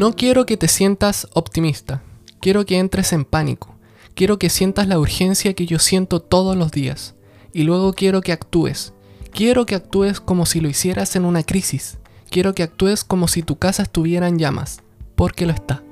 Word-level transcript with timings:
No 0.00 0.16
quiero 0.16 0.46
que 0.46 0.56
te 0.56 0.66
sientas 0.66 1.28
optimista, 1.34 2.02
quiero 2.40 2.64
que 2.64 2.78
entres 2.78 3.12
en 3.12 3.26
pánico, 3.26 3.74
quiero 4.14 4.38
que 4.38 4.48
sientas 4.48 4.88
la 4.88 4.98
urgencia 4.98 5.52
que 5.52 5.66
yo 5.66 5.78
siento 5.78 6.20
todos 6.20 6.56
los 6.56 6.70
días, 6.70 7.14
y 7.52 7.64
luego 7.64 7.92
quiero 7.92 8.22
que 8.22 8.32
actúes. 8.32 8.94
Quiero 9.30 9.66
que 9.66 9.74
actúes 9.74 10.18
como 10.18 10.46
si 10.46 10.62
lo 10.62 10.70
hicieras 10.70 11.16
en 11.16 11.26
una 11.26 11.42
crisis, 11.42 11.98
quiero 12.30 12.54
que 12.54 12.62
actúes 12.62 13.04
como 13.04 13.28
si 13.28 13.42
tu 13.42 13.56
casa 13.56 13.82
estuviera 13.82 14.26
en 14.26 14.38
llamas, 14.38 14.80
porque 15.16 15.44
lo 15.44 15.52
está. 15.52 15.82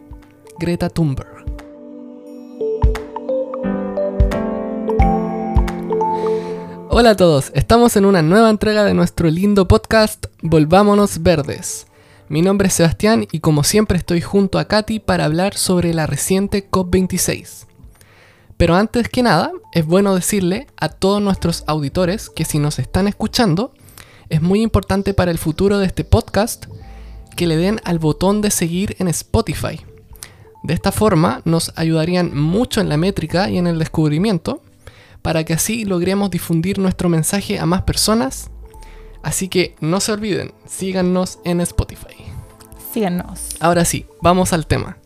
Greta 0.59 0.89
Thunberg. 0.89 1.45
Hola 6.89 7.11
a 7.11 7.17
todos, 7.17 7.53
estamos 7.55 7.95
en 7.97 8.07
una 8.07 8.23
nueva 8.23 8.49
entrega 8.49 8.85
de 8.85 8.95
nuestro 8.95 9.29
lindo 9.29 9.69
podcast 9.69 10.29
Volvámonos 10.41 11.23
Verdes. 11.23 11.88
Mi 12.31 12.43
nombre 12.43 12.69
es 12.69 12.75
Sebastián 12.75 13.27
y 13.33 13.41
como 13.41 13.65
siempre 13.65 13.97
estoy 13.97 14.21
junto 14.21 14.59
a 14.59 14.67
Katy 14.67 14.99
para 14.99 15.25
hablar 15.25 15.55
sobre 15.55 15.95
la 15.95 16.07
reciente 16.07 16.69
COP26. 16.71 17.65
Pero 18.59 18.75
antes 18.75 19.09
que 19.09 19.23
nada, 19.23 19.51
es 19.73 19.87
bueno 19.87 20.15
decirle 20.15 20.67
a 20.77 20.91
todos 20.91 21.23
nuestros 21.23 21.65
auditores 21.67 22.29
que 22.29 22.45
si 22.45 22.59
nos 22.59 22.79
están 22.79 23.09
escuchando, 23.09 23.73
es 24.29 24.43
muy 24.43 24.61
importante 24.61 25.15
para 25.15 25.31
el 25.31 25.39
futuro 25.39 25.79
de 25.79 25.87
este 25.87 26.05
podcast 26.05 26.67
que 27.35 27.47
le 27.47 27.57
den 27.57 27.81
al 27.85 27.99
botón 27.99 28.43
de 28.43 28.51
seguir 28.51 28.95
en 28.99 29.09
Spotify. 29.09 29.81
De 30.65 30.75
esta 30.75 30.93
forma 30.93 31.41
nos 31.47 31.73
ayudarían 31.77 32.37
mucho 32.37 32.83
en 32.83 32.91
la 32.91 32.99
métrica 32.99 33.49
y 33.49 33.57
en 33.57 33.67
el 33.67 33.79
descubrimiento, 33.79 34.61
para 35.23 35.45
que 35.45 35.55
así 35.55 35.87
logremos 35.87 36.31
difundir 36.31 36.79
nuestro 36.79 37.09
mensaje 37.09 37.59
a 37.59 37.65
más 37.65 37.83
personas 37.83 38.51
Así 39.23 39.49
que 39.49 39.75
no 39.81 40.01
se 40.01 40.13
olviden, 40.13 40.53
síganos 40.67 41.39
en 41.45 41.61
Spotify. 41.61 42.28
Ahora 43.61 43.85
sí, 43.85 44.07
vamos 44.23 44.53
al 44.53 44.67
tema. 44.67 44.97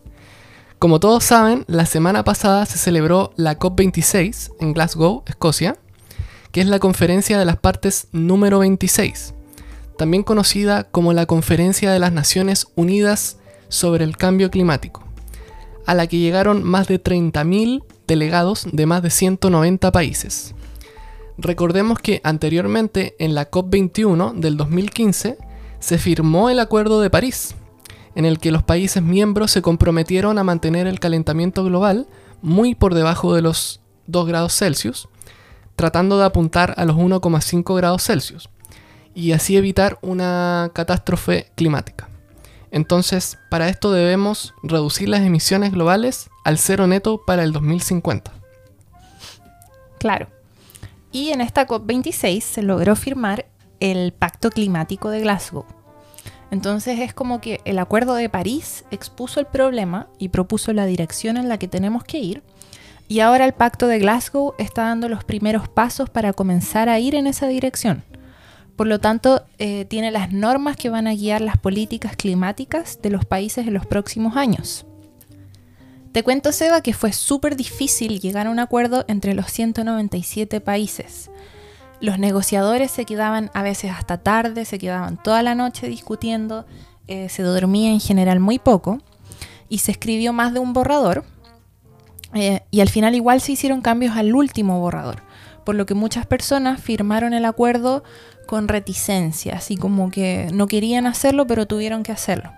Como 0.79 0.99
todos 0.99 1.23
saben, 1.23 1.63
la 1.67 1.85
semana 1.85 2.23
pasada 2.23 2.65
se 2.65 2.77
celebró 2.77 3.31
la 3.35 3.57
COP26 3.57 4.51
en 4.59 4.73
Glasgow, 4.73 5.23
Escocia, 5.25 5.77
que 6.51 6.61
es 6.61 6.67
la 6.67 6.79
conferencia 6.79 7.39
de 7.39 7.45
las 7.45 7.57
partes 7.57 8.07
número 8.11 8.59
26, 8.59 9.33
también 9.97 10.23
conocida 10.23 10.83
como 10.83 11.13
la 11.13 11.25
Conferencia 11.25 11.91
de 11.91 11.99
las 11.99 12.11
Naciones 12.11 12.67
Unidas 12.75 13.37
sobre 13.69 14.03
el 14.03 14.17
Cambio 14.17 14.51
Climático, 14.51 15.03
a 15.85 15.93
la 15.93 16.07
que 16.07 16.19
llegaron 16.19 16.63
más 16.63 16.87
de 16.87 17.01
30.000 17.01 17.83
delegados 18.07 18.67
de 18.71 18.85
más 18.85 19.01
de 19.01 19.09
190 19.09 19.91
países. 19.91 20.53
Recordemos 21.37 21.99
que 21.99 22.21
anteriormente 22.23 23.15
en 23.19 23.33
la 23.33 23.49
COP21 23.49 24.33
del 24.35 24.57
2015 24.57 25.37
se 25.79 25.97
firmó 25.97 26.49
el 26.49 26.59
Acuerdo 26.59 27.01
de 27.01 27.09
París, 27.09 27.55
en 28.15 28.25
el 28.25 28.39
que 28.39 28.51
los 28.51 28.63
países 28.63 29.01
miembros 29.01 29.51
se 29.51 29.61
comprometieron 29.61 30.37
a 30.37 30.43
mantener 30.43 30.87
el 30.87 30.99
calentamiento 30.99 31.63
global 31.63 32.07
muy 32.41 32.75
por 32.75 32.93
debajo 32.93 33.33
de 33.33 33.41
los 33.41 33.81
2 34.07 34.27
grados 34.27 34.55
Celsius, 34.55 35.07
tratando 35.75 36.17
de 36.17 36.25
apuntar 36.25 36.73
a 36.77 36.85
los 36.85 36.97
1,5 36.97 37.75
grados 37.75 38.03
Celsius, 38.03 38.49
y 39.15 39.31
así 39.31 39.57
evitar 39.57 39.97
una 40.01 40.71
catástrofe 40.73 41.51
climática. 41.55 42.09
Entonces, 42.71 43.37
para 43.49 43.69
esto 43.69 43.91
debemos 43.91 44.53
reducir 44.63 45.07
las 45.07 45.21
emisiones 45.21 45.71
globales 45.71 46.29
al 46.43 46.57
cero 46.57 46.87
neto 46.87 47.21
para 47.25 47.43
el 47.43 47.51
2050. 47.51 48.31
Claro. 49.99 50.27
Y 51.11 51.29
en 51.29 51.41
esta 51.41 51.67
COP26 51.67 52.41
se 52.41 52.63
logró 52.63 52.95
firmar 52.95 53.45
el 53.79 54.11
Pacto 54.11 54.49
Climático 54.49 55.11
de 55.11 55.21
Glasgow. 55.21 55.65
Entonces 56.53 56.99
es 56.99 57.15
como 57.15 57.41
que 57.41 57.61
el 57.65 57.79
Acuerdo 57.79 58.13
de 58.13 58.29
París 58.29 58.85
expuso 58.91 59.39
el 59.39 59.47
problema 59.47 60.07
y 60.19 60.29
propuso 60.29 60.71
la 60.71 60.85
dirección 60.85 61.35
en 61.35 61.49
la 61.49 61.57
que 61.57 61.67
tenemos 61.67 62.03
que 62.03 62.19
ir. 62.19 62.43
Y 63.07 63.21
ahora 63.21 63.45
el 63.45 63.53
Pacto 63.53 63.87
de 63.87 63.97
Glasgow 63.97 64.53
está 64.59 64.83
dando 64.83 65.09
los 65.09 65.23
primeros 65.23 65.67
pasos 65.67 66.11
para 66.11 66.31
comenzar 66.31 66.89
a 66.89 66.99
ir 66.99 67.15
en 67.15 67.25
esa 67.25 67.47
dirección. 67.47 68.03
Por 68.75 68.85
lo 68.85 68.99
tanto, 68.99 69.43
eh, 69.57 69.85
tiene 69.85 70.11
las 70.11 70.31
normas 70.31 70.77
que 70.77 70.91
van 70.91 71.07
a 71.07 71.15
guiar 71.15 71.41
las 71.41 71.57
políticas 71.57 72.15
climáticas 72.15 72.99
de 73.01 73.09
los 73.09 73.25
países 73.25 73.65
en 73.65 73.73
los 73.73 73.87
próximos 73.87 74.37
años. 74.37 74.85
Te 76.11 76.21
cuento, 76.21 76.51
Seba, 76.51 76.81
que 76.81 76.93
fue 76.93 77.13
súper 77.13 77.55
difícil 77.55 78.19
llegar 78.19 78.45
a 78.45 78.51
un 78.51 78.59
acuerdo 78.59 79.05
entre 79.07 79.33
los 79.33 79.47
197 79.47 80.61
países. 80.61 81.31
Los 82.03 82.19
negociadores 82.19 82.91
se 82.91 83.05
quedaban 83.05 83.49
a 83.53 83.63
veces 83.63 83.89
hasta 83.89 84.17
tarde, 84.17 84.65
se 84.65 84.77
quedaban 84.77 85.15
toda 85.15 85.41
la 85.41 85.55
noche 85.55 85.87
discutiendo, 85.87 86.65
eh, 87.07 87.29
se 87.29 87.43
dormía 87.43 87.91
en 87.91 88.01
general 88.01 88.41
muy 88.41 88.59
poco 88.59 89.01
y 89.69 89.77
se 89.77 89.91
escribió 89.91 90.33
más 90.33 90.53
de 90.53 90.59
un 90.59 90.73
borrador 90.73 91.23
eh, 92.33 92.59
y 92.71 92.81
al 92.81 92.89
final 92.89 93.15
igual 93.15 93.39
se 93.39 93.53
hicieron 93.53 93.79
cambios 93.79 94.17
al 94.17 94.35
último 94.35 94.81
borrador, 94.81 95.23
por 95.63 95.75
lo 95.75 95.85
que 95.85 95.93
muchas 95.93 96.25
personas 96.25 96.81
firmaron 96.81 97.33
el 97.33 97.45
acuerdo 97.45 98.03
con 98.47 98.67
reticencia, 98.67 99.55
así 99.55 99.77
como 99.77 100.11
que 100.11 100.49
no 100.53 100.67
querían 100.67 101.07
hacerlo 101.07 101.47
pero 101.47 101.67
tuvieron 101.67 102.03
que 102.03 102.11
hacerlo. 102.11 102.51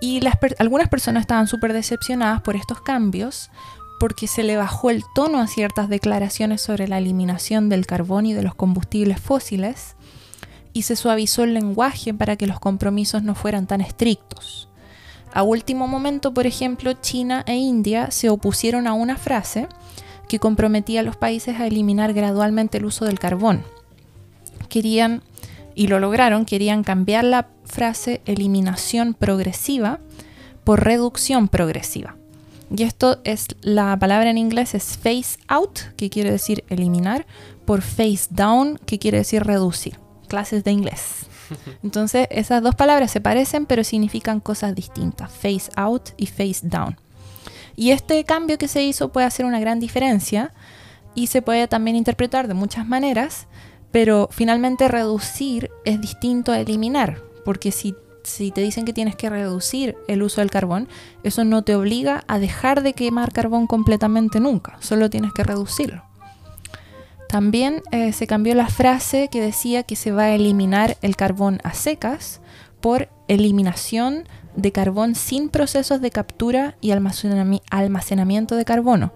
Y 0.00 0.22
algunas 0.58 0.88
personas 0.88 1.20
estaban 1.20 1.46
súper 1.46 1.74
decepcionadas 1.74 2.40
por 2.40 2.56
estos 2.56 2.80
cambios 2.80 3.50
porque 3.98 4.26
se 4.26 4.42
le 4.42 4.56
bajó 4.56 4.90
el 4.90 5.02
tono 5.14 5.40
a 5.40 5.46
ciertas 5.46 5.88
declaraciones 5.88 6.60
sobre 6.60 6.88
la 6.88 6.98
eliminación 6.98 7.68
del 7.68 7.86
carbón 7.86 8.26
y 8.26 8.32
de 8.32 8.42
los 8.42 8.54
combustibles 8.54 9.20
fósiles 9.20 9.96
y 10.72 10.82
se 10.82 10.96
suavizó 10.96 11.44
el 11.44 11.54
lenguaje 11.54 12.12
para 12.12 12.36
que 12.36 12.46
los 12.46 12.60
compromisos 12.60 13.22
no 13.22 13.34
fueran 13.34 13.66
tan 13.66 13.80
estrictos. 13.80 14.68
A 15.32 15.42
último 15.42 15.86
momento, 15.86 16.34
por 16.34 16.46
ejemplo, 16.46 16.92
China 16.94 17.44
e 17.46 17.56
India 17.56 18.10
se 18.10 18.28
opusieron 18.28 18.86
a 18.86 18.92
una 18.92 19.16
frase 19.16 19.68
que 20.28 20.38
comprometía 20.38 21.00
a 21.00 21.02
los 21.02 21.16
países 21.16 21.60
a 21.60 21.66
eliminar 21.66 22.12
gradualmente 22.12 22.78
el 22.78 22.86
uso 22.86 23.04
del 23.04 23.18
carbón. 23.18 23.62
Querían 24.68 25.22
y 25.74 25.88
lo 25.88 26.00
lograron, 26.00 26.46
querían 26.46 26.82
cambiar 26.82 27.24
la 27.24 27.48
frase 27.64 28.22
eliminación 28.24 29.14
progresiva 29.14 30.00
por 30.64 30.84
reducción 30.84 31.48
progresiva. 31.48 32.16
Y 32.74 32.82
esto 32.82 33.18
es, 33.24 33.48
la 33.60 33.96
palabra 33.98 34.30
en 34.30 34.38
inglés 34.38 34.74
es 34.74 34.96
phase 34.96 35.38
out, 35.48 35.78
que 35.96 36.10
quiere 36.10 36.30
decir 36.30 36.64
eliminar, 36.68 37.26
por 37.64 37.82
phase 37.82 38.26
down, 38.30 38.78
que 38.86 38.98
quiere 38.98 39.18
decir 39.18 39.44
reducir. 39.44 39.98
Clases 40.28 40.64
de 40.64 40.72
inglés. 40.72 41.26
Entonces, 41.82 42.26
esas 42.30 42.62
dos 42.62 42.74
palabras 42.74 43.10
se 43.10 43.20
parecen, 43.20 43.66
pero 43.66 43.84
significan 43.84 44.40
cosas 44.40 44.74
distintas. 44.74 45.30
Phase 45.30 45.70
out 45.76 46.10
y 46.16 46.26
phase 46.26 46.60
down. 46.62 46.96
Y 47.76 47.90
este 47.90 48.24
cambio 48.24 48.58
que 48.58 48.68
se 48.68 48.82
hizo 48.82 49.10
puede 49.12 49.26
hacer 49.26 49.46
una 49.46 49.60
gran 49.60 49.78
diferencia 49.78 50.52
y 51.14 51.28
se 51.28 51.42
puede 51.42 51.68
también 51.68 51.96
interpretar 51.96 52.48
de 52.48 52.54
muchas 52.54 52.86
maneras, 52.86 53.46
pero 53.90 54.28
finalmente 54.32 54.88
reducir 54.88 55.70
es 55.84 56.00
distinto 56.00 56.52
a 56.52 56.60
eliminar, 56.60 57.22
porque 57.44 57.70
si, 57.70 57.94
si 58.26 58.50
te 58.50 58.60
dicen 58.60 58.84
que 58.84 58.92
tienes 58.92 59.14
que 59.14 59.30
reducir 59.30 59.96
el 60.08 60.22
uso 60.22 60.40
del 60.40 60.50
carbón, 60.50 60.88
eso 61.22 61.44
no 61.44 61.62
te 61.62 61.76
obliga 61.76 62.24
a 62.26 62.38
dejar 62.38 62.82
de 62.82 62.92
quemar 62.92 63.32
carbón 63.32 63.66
completamente 63.66 64.40
nunca, 64.40 64.76
solo 64.80 65.08
tienes 65.08 65.32
que 65.32 65.44
reducirlo. 65.44 66.02
También 67.28 67.82
eh, 67.92 68.12
se 68.12 68.26
cambió 68.26 68.54
la 68.54 68.68
frase 68.68 69.28
que 69.28 69.40
decía 69.40 69.84
que 69.84 69.96
se 69.96 70.12
va 70.12 70.24
a 70.24 70.34
eliminar 70.34 70.96
el 71.02 71.16
carbón 71.16 71.60
a 71.64 71.72
secas 71.72 72.40
por 72.80 73.08
eliminación 73.28 74.24
de 74.56 74.72
carbón 74.72 75.14
sin 75.14 75.48
procesos 75.48 76.00
de 76.00 76.10
captura 76.10 76.76
y 76.80 76.90
almacenamiento 76.90 78.56
de 78.56 78.64
carbono. 78.64 79.12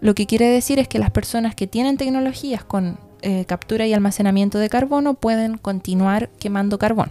Lo 0.00 0.14
que 0.14 0.26
quiere 0.26 0.46
decir 0.46 0.78
es 0.78 0.88
que 0.88 0.98
las 0.98 1.10
personas 1.10 1.54
que 1.54 1.66
tienen 1.66 1.96
tecnologías 1.96 2.64
con 2.64 2.98
eh, 3.22 3.44
captura 3.46 3.86
y 3.86 3.92
almacenamiento 3.92 4.58
de 4.58 4.68
carbono 4.68 5.14
pueden 5.14 5.58
continuar 5.58 6.30
quemando 6.38 6.78
carbón. 6.78 7.10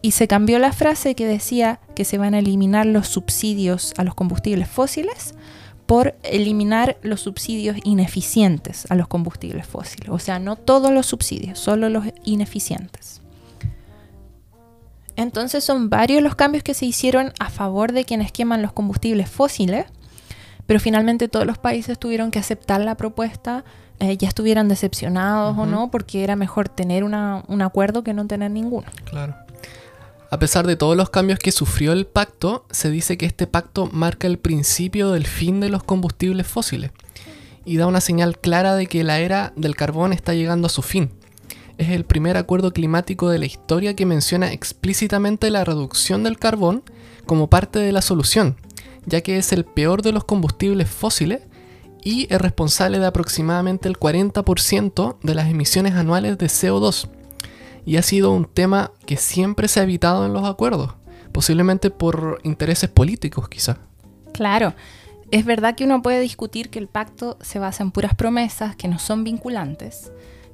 Y 0.00 0.12
se 0.12 0.28
cambió 0.28 0.58
la 0.58 0.72
frase 0.72 1.14
que 1.14 1.26
decía 1.26 1.80
que 1.94 2.04
se 2.04 2.18
van 2.18 2.34
a 2.34 2.38
eliminar 2.38 2.86
los 2.86 3.08
subsidios 3.08 3.94
a 3.96 4.04
los 4.04 4.14
combustibles 4.14 4.68
fósiles 4.68 5.34
por 5.86 6.16
eliminar 6.22 6.98
los 7.02 7.22
subsidios 7.22 7.76
ineficientes 7.82 8.86
a 8.90 8.94
los 8.94 9.08
combustibles 9.08 9.66
fósiles. 9.66 10.10
O 10.10 10.18
sea, 10.18 10.38
no 10.38 10.56
todos 10.56 10.92
los 10.92 11.06
subsidios, 11.06 11.58
solo 11.58 11.88
los 11.88 12.04
ineficientes. 12.24 13.22
Entonces 15.16 15.64
son 15.64 15.90
varios 15.90 16.22
los 16.22 16.36
cambios 16.36 16.62
que 16.62 16.74
se 16.74 16.86
hicieron 16.86 17.32
a 17.40 17.50
favor 17.50 17.92
de 17.92 18.04
quienes 18.04 18.30
queman 18.30 18.62
los 18.62 18.72
combustibles 18.72 19.28
fósiles, 19.28 19.86
pero 20.66 20.78
finalmente 20.78 21.26
todos 21.26 21.46
los 21.46 21.58
países 21.58 21.98
tuvieron 21.98 22.30
que 22.30 22.38
aceptar 22.38 22.82
la 22.82 22.94
propuesta 22.94 23.64
eh, 24.00 24.16
ya 24.16 24.28
estuvieran 24.28 24.68
decepcionados 24.68 25.58
o 25.58 25.66
no, 25.66 25.90
porque 25.90 26.22
era 26.22 26.36
mejor 26.36 26.68
tener 26.68 27.02
un 27.02 27.14
acuerdo 27.62 28.04
que 28.04 28.14
no 28.14 28.26
tener 28.28 28.50
ninguno. 28.50 28.86
Claro. 29.04 29.34
A 30.30 30.38
pesar 30.38 30.66
de 30.66 30.76
todos 30.76 30.94
los 30.94 31.08
cambios 31.08 31.38
que 31.38 31.52
sufrió 31.52 31.92
el 31.92 32.06
pacto, 32.06 32.66
se 32.70 32.90
dice 32.90 33.16
que 33.16 33.24
este 33.24 33.46
pacto 33.46 33.88
marca 33.90 34.26
el 34.26 34.38
principio 34.38 35.10
del 35.10 35.26
fin 35.26 35.58
de 35.60 35.70
los 35.70 35.82
combustibles 35.82 36.46
fósiles 36.46 36.90
y 37.64 37.78
da 37.78 37.86
una 37.86 38.02
señal 38.02 38.38
clara 38.38 38.74
de 38.74 38.86
que 38.86 39.04
la 39.04 39.20
era 39.20 39.54
del 39.56 39.74
carbón 39.74 40.12
está 40.12 40.34
llegando 40.34 40.66
a 40.66 40.70
su 40.70 40.82
fin. 40.82 41.10
Es 41.78 41.88
el 41.90 42.04
primer 42.04 42.36
acuerdo 42.36 42.72
climático 42.72 43.30
de 43.30 43.38
la 43.38 43.46
historia 43.46 43.96
que 43.96 44.04
menciona 44.04 44.52
explícitamente 44.52 45.50
la 45.50 45.64
reducción 45.64 46.24
del 46.24 46.38
carbón 46.38 46.82
como 47.24 47.48
parte 47.48 47.78
de 47.78 47.92
la 47.92 48.02
solución, 48.02 48.56
ya 49.06 49.22
que 49.22 49.38
es 49.38 49.52
el 49.52 49.64
peor 49.64 50.02
de 50.02 50.12
los 50.12 50.24
combustibles 50.24 50.90
fósiles 50.90 51.40
y 52.04 52.26
es 52.30 52.38
responsable 52.38 52.98
de 52.98 53.06
aproximadamente 53.06 53.88
el 53.88 53.98
40% 53.98 55.16
de 55.22 55.34
las 55.34 55.48
emisiones 55.48 55.94
anuales 55.94 56.36
de 56.36 56.46
CO2. 56.46 57.08
Y 57.84 57.96
ha 57.96 58.02
sido 58.02 58.32
un 58.32 58.44
tema 58.44 58.92
que 59.06 59.16
siempre 59.16 59.68
se 59.68 59.80
ha 59.80 59.84
evitado 59.84 60.26
en 60.26 60.32
los 60.32 60.44
acuerdos, 60.44 60.94
posiblemente 61.32 61.90
por 61.90 62.40
intereses 62.44 62.90
políticos 62.90 63.48
quizá. 63.48 63.78
Claro, 64.32 64.74
es 65.30 65.44
verdad 65.44 65.74
que 65.74 65.84
uno 65.84 66.02
puede 66.02 66.20
discutir 66.20 66.70
que 66.70 66.78
el 66.78 66.88
pacto 66.88 67.36
se 67.40 67.58
basa 67.58 67.82
en 67.82 67.90
puras 67.90 68.14
promesas 68.14 68.76
que 68.76 68.88
no 68.88 68.98
son 68.98 69.24
vinculantes 69.24 70.12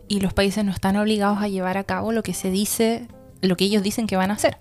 y 0.09 0.21
los 0.21 0.33
países 0.33 0.65
no 0.65 0.73
están 0.73 0.97
obligados 0.97 1.39
a 1.39 1.49
llevar 1.49 1.79
a 1.79 1.85
cabo 1.85 2.13
lo 2.13 2.23
que 2.23 2.35
se 2.35 2.51
dice, 2.51 3.07
lo 3.41 3.57
que 3.57 3.65
ellos 3.65 3.83
dicen 3.83 4.07
que 4.07 4.17
van 4.17 4.31
a 4.31 4.35
hacer. 4.35 4.59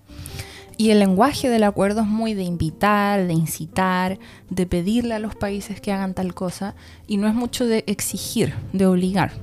Y 0.77 0.89
el 0.89 0.99
lenguaje 0.99 1.49
del 1.49 1.63
acuerdo 1.63 2.01
es 2.01 2.07
muy 2.07 2.33
de 2.33 2.43
invitar, 2.43 3.27
de 3.27 3.33
incitar, 3.33 4.19
de 4.49 4.65
pedirle 4.65 5.13
a 5.13 5.19
los 5.19 5.35
países 5.35 5.79
que 5.79 5.91
hagan 5.91 6.13
tal 6.13 6.33
cosa 6.33 6.75
y 7.07 7.17
no 7.17 7.27
es 7.27 7.33
mucho 7.33 7.65
de 7.65 7.83
exigir, 7.87 8.53
de 8.71 8.85
obligar. 8.87 9.33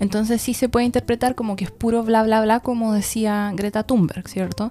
Entonces 0.00 0.40
sí 0.40 0.54
se 0.54 0.68
puede 0.68 0.86
interpretar 0.86 1.34
como 1.34 1.56
que 1.56 1.64
es 1.64 1.70
puro 1.70 2.02
bla 2.02 2.22
bla 2.22 2.40
bla, 2.42 2.60
como 2.60 2.92
decía 2.92 3.50
Greta 3.54 3.82
Thunberg, 3.82 4.28
¿cierto? 4.28 4.70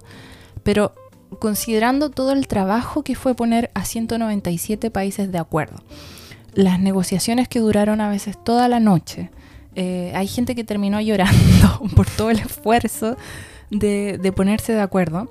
Pero 0.63 0.94
considerando 1.39 2.09
todo 2.09 2.31
el 2.31 2.47
trabajo 2.47 3.03
que 3.03 3.15
fue 3.15 3.35
poner 3.35 3.69
a 3.74 3.85
197 3.85 4.89
países 4.91 5.31
de 5.31 5.38
acuerdo, 5.38 5.77
las 6.53 6.79
negociaciones 6.79 7.47
que 7.47 7.59
duraron 7.59 8.01
a 8.01 8.09
veces 8.09 8.41
toda 8.44 8.68
la 8.68 8.79
noche, 8.79 9.29
eh, 9.75 10.12
hay 10.15 10.27
gente 10.27 10.56
que 10.56 10.63
terminó 10.63 11.00
llorando 11.01 11.81
por 11.95 12.07
todo 12.07 12.31
el 12.31 12.39
esfuerzo 12.39 13.18
de, 13.69 14.18
de 14.18 14.31
ponerse 14.31 14.73
de 14.73 14.81
acuerdo. 14.81 15.30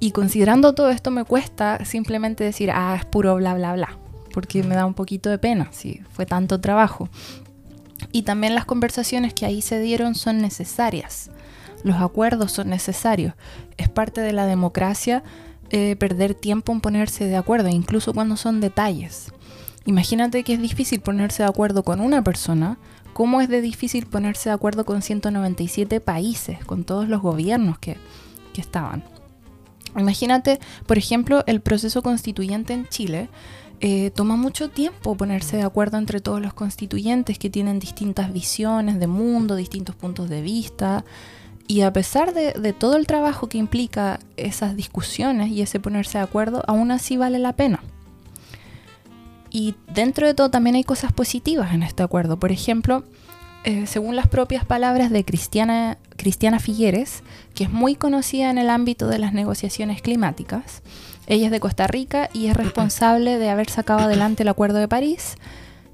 Y 0.00 0.12
considerando 0.12 0.74
todo 0.74 0.88
esto 0.88 1.10
me 1.10 1.24
cuesta 1.24 1.84
simplemente 1.84 2.42
decir, 2.42 2.70
ah, 2.72 2.96
es 2.98 3.04
puro 3.04 3.36
bla, 3.36 3.54
bla, 3.54 3.74
bla, 3.74 3.98
porque 4.32 4.62
me 4.62 4.74
da 4.74 4.86
un 4.86 4.94
poquito 4.94 5.28
de 5.28 5.38
pena, 5.38 5.68
si 5.72 6.00
fue 6.10 6.24
tanto 6.24 6.60
trabajo. 6.60 7.10
Y 8.12 8.22
también 8.22 8.54
las 8.54 8.64
conversaciones 8.64 9.34
que 9.34 9.46
ahí 9.46 9.62
se 9.62 9.80
dieron 9.80 10.14
son 10.14 10.40
necesarias. 10.40 11.30
Los 11.82 11.96
acuerdos 11.96 12.52
son 12.52 12.68
necesarios. 12.68 13.34
Es 13.76 13.88
parte 13.88 14.20
de 14.20 14.32
la 14.32 14.46
democracia 14.46 15.22
eh, 15.70 15.94
perder 15.96 16.34
tiempo 16.34 16.72
en 16.72 16.80
ponerse 16.80 17.26
de 17.26 17.36
acuerdo, 17.36 17.68
incluso 17.68 18.12
cuando 18.12 18.36
son 18.36 18.60
detalles. 18.60 19.32
Imagínate 19.86 20.42
que 20.42 20.54
es 20.54 20.60
difícil 20.60 21.00
ponerse 21.00 21.44
de 21.44 21.48
acuerdo 21.48 21.84
con 21.84 22.00
una 22.00 22.24
persona, 22.24 22.76
¿cómo 23.12 23.40
es 23.40 23.48
de 23.48 23.60
difícil 23.60 24.06
ponerse 24.06 24.48
de 24.48 24.54
acuerdo 24.54 24.84
con 24.84 25.00
197 25.00 26.00
países, 26.00 26.64
con 26.64 26.84
todos 26.84 27.08
los 27.08 27.22
gobiernos 27.22 27.78
que, 27.78 27.96
que 28.52 28.60
estaban? 28.60 29.04
Imagínate, 29.96 30.58
por 30.86 30.98
ejemplo, 30.98 31.44
el 31.46 31.60
proceso 31.60 32.02
constituyente 32.02 32.72
en 32.72 32.88
Chile. 32.88 33.28
Eh, 33.82 34.10
toma 34.14 34.36
mucho 34.36 34.68
tiempo 34.68 35.16
ponerse 35.16 35.56
de 35.56 35.62
acuerdo 35.62 35.96
entre 35.96 36.20
todos 36.20 36.40
los 36.40 36.52
constituyentes 36.52 37.38
que 37.38 37.48
tienen 37.48 37.78
distintas 37.78 38.30
visiones 38.30 39.00
de 39.00 39.06
mundo, 39.06 39.56
distintos 39.56 39.96
puntos 39.96 40.28
de 40.28 40.42
vista. 40.42 41.04
Y 41.66 41.82
a 41.82 41.92
pesar 41.92 42.34
de, 42.34 42.74
todo 42.74 42.96
el 42.96 43.06
trabajo 43.06 43.48
que 43.48 43.56
implica 43.56 44.18
esas 44.36 44.76
discusiones 44.76 45.50
y 45.50 45.62
ese 45.62 45.80
ponerse 45.80 46.18
de 46.18 46.24
acuerdo, 46.24 46.62
aún 46.66 46.90
así 46.90 47.16
vale 47.16 47.38
la 47.38 47.54
pena. 47.54 47.80
Y 49.50 49.76
dentro 49.94 50.26
de 50.26 50.34
todo 50.34 50.50
también 50.50 50.76
hay 50.76 50.84
cosas 50.84 51.12
positivas 51.12 51.72
en 51.72 51.82
este 51.82 52.02
acuerdo. 52.02 52.38
Por 52.38 52.52
ejemplo, 52.52 53.04
eh, 53.64 53.86
según 53.86 54.14
las 54.14 54.26
propias 54.26 54.64
palabras 54.64 55.10
de 55.10 55.24
Cristiana, 55.24 55.96
Cristiana 56.16 56.58
Figueres, 56.58 57.22
que 57.54 57.64
es 57.64 57.70
muy 57.70 57.94
conocida 57.94 58.50
en 58.50 58.58
el 58.58 58.68
ámbito 58.68 59.06
de 59.06 59.18
las 59.18 59.32
negociaciones 59.32 60.02
climáticas. 60.02 60.82
Ella 61.30 61.46
es 61.46 61.52
de 61.52 61.60
Costa 61.60 61.86
Rica 61.86 62.28
y 62.32 62.48
es 62.48 62.56
responsable 62.56 63.38
de 63.38 63.50
haber 63.50 63.70
sacado 63.70 64.00
adelante 64.00 64.42
el 64.42 64.48
Acuerdo 64.48 64.78
de 64.78 64.88
París 64.88 65.36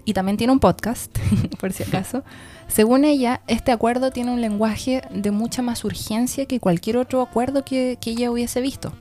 y 0.06 0.14
también 0.14 0.38
tiene 0.38 0.54
un 0.54 0.60
podcast, 0.60 1.14
por 1.60 1.74
si 1.74 1.82
acaso. 1.82 2.24
Según 2.68 3.04
ella, 3.04 3.42
este 3.46 3.70
acuerdo 3.70 4.10
tiene 4.10 4.30
un 4.30 4.40
lenguaje 4.40 5.02
de 5.10 5.30
mucha 5.32 5.60
más 5.60 5.84
urgencia 5.84 6.46
que 6.46 6.58
cualquier 6.58 6.96
otro 6.96 7.20
acuerdo 7.20 7.66
que, 7.66 7.98
que 8.00 8.12
ella 8.12 8.30
hubiese 8.30 8.62
visto. 8.62 8.94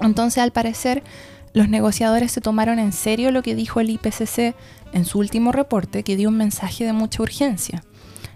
Entonces, 0.00 0.42
al 0.42 0.50
parecer, 0.50 1.04
los 1.52 1.68
negociadores 1.68 2.32
se 2.32 2.40
tomaron 2.40 2.80
en 2.80 2.90
serio 2.90 3.30
lo 3.30 3.42
que 3.44 3.54
dijo 3.54 3.78
el 3.78 3.90
IPCC 3.90 4.56
en 4.92 5.04
su 5.04 5.20
último 5.20 5.52
reporte, 5.52 6.02
que 6.02 6.16
dio 6.16 6.28
un 6.28 6.38
mensaje 6.38 6.84
de 6.84 6.92
mucha 6.92 7.22
urgencia. 7.22 7.84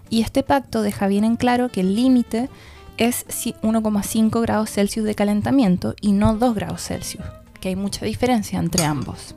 Y 0.09 0.21
este 0.21 0.43
pacto 0.43 0.81
deja 0.81 1.07
bien 1.07 1.25
en 1.25 1.35
claro 1.35 1.67
que 1.67 1.81
el 1.81 1.93
límite 1.93 2.49
es 2.97 3.25
1,5 3.27 4.41
grados 4.41 4.71
Celsius 4.71 5.05
de 5.05 5.15
calentamiento 5.15 5.95
y 6.01 6.11
no 6.11 6.35
2 6.35 6.55
grados 6.55 6.83
Celsius, 6.83 7.25
que 7.59 7.69
hay 7.69 7.75
mucha 7.75 8.05
diferencia 8.05 8.59
entre 8.59 8.83
ambos. 8.83 9.35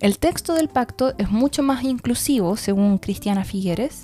El 0.00 0.18
texto 0.18 0.54
del 0.54 0.68
pacto 0.68 1.14
es 1.18 1.30
mucho 1.30 1.62
más 1.62 1.82
inclusivo, 1.84 2.56
según 2.56 2.98
Cristiana 2.98 3.44
Figueres, 3.44 4.02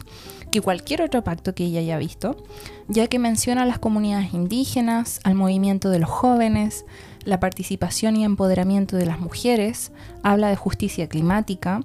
que 0.50 0.60
cualquier 0.60 1.02
otro 1.02 1.22
pacto 1.22 1.54
que 1.54 1.64
ella 1.64 1.80
haya 1.80 1.98
visto, 1.98 2.36
ya 2.88 3.06
que 3.06 3.18
menciona 3.18 3.62
a 3.62 3.66
las 3.66 3.78
comunidades 3.78 4.34
indígenas, 4.34 5.20
al 5.24 5.34
movimiento 5.34 5.90
de 5.90 5.98
los 5.98 6.10
jóvenes, 6.10 6.84
la 7.24 7.38
participación 7.38 8.16
y 8.16 8.24
empoderamiento 8.24 8.96
de 8.96 9.06
las 9.06 9.20
mujeres, 9.20 9.92
habla 10.22 10.48
de 10.48 10.56
justicia 10.56 11.08
climática, 11.08 11.82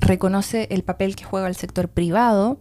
reconoce 0.00 0.68
el 0.70 0.82
papel 0.82 1.16
que 1.16 1.24
juega 1.24 1.48
el 1.48 1.56
sector 1.56 1.88
privado, 1.88 2.58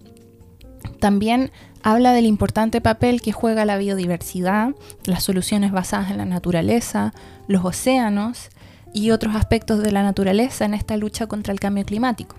también 1.00 1.52
habla 1.86 2.14
del 2.14 2.26
importante 2.26 2.82
papel 2.82 3.22
que 3.22 3.32
juega 3.32 3.64
la 3.64 3.78
biodiversidad, 3.78 4.74
las 5.06 5.24
soluciones 5.24 5.72
basadas 5.72 6.10
en 6.10 6.18
la 6.18 6.26
naturaleza, 6.26 7.14
los 7.48 7.64
océanos 7.64 8.50
y 8.92 9.12
otros 9.12 9.36
aspectos 9.36 9.84
de 9.84 9.92
la 9.92 10.02
naturaleza 10.02 10.66
en 10.66 10.74
esta 10.74 10.98
lucha 10.98 11.28
contra 11.28 11.54
el 11.54 11.60
cambio 11.60 11.86
climático. 11.86 12.38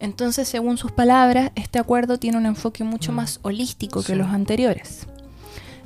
Entonces, 0.00 0.48
según 0.48 0.76
sus 0.76 0.92
palabras, 0.92 1.50
este 1.54 1.78
acuerdo 1.78 2.18
tiene 2.18 2.36
un 2.36 2.44
enfoque 2.44 2.84
mucho 2.84 3.10
mm. 3.10 3.14
más 3.14 3.40
holístico 3.40 4.02
que 4.02 4.16
los 4.16 4.28
anteriores. 4.28 5.06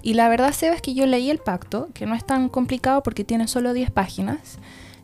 Y 0.02 0.14
la 0.14 0.28
verdad, 0.28 0.52
Seba, 0.52 0.74
es 0.74 0.82
que 0.82 0.94
yo 0.94 1.06
leí 1.06 1.30
el 1.30 1.38
pacto, 1.38 1.88
que 1.94 2.06
no 2.06 2.16
es 2.16 2.26
tan 2.26 2.48
complicado 2.48 3.04
porque 3.04 3.22
tiene 3.22 3.46
solo 3.46 3.74
10 3.74 3.92
páginas, 3.92 4.58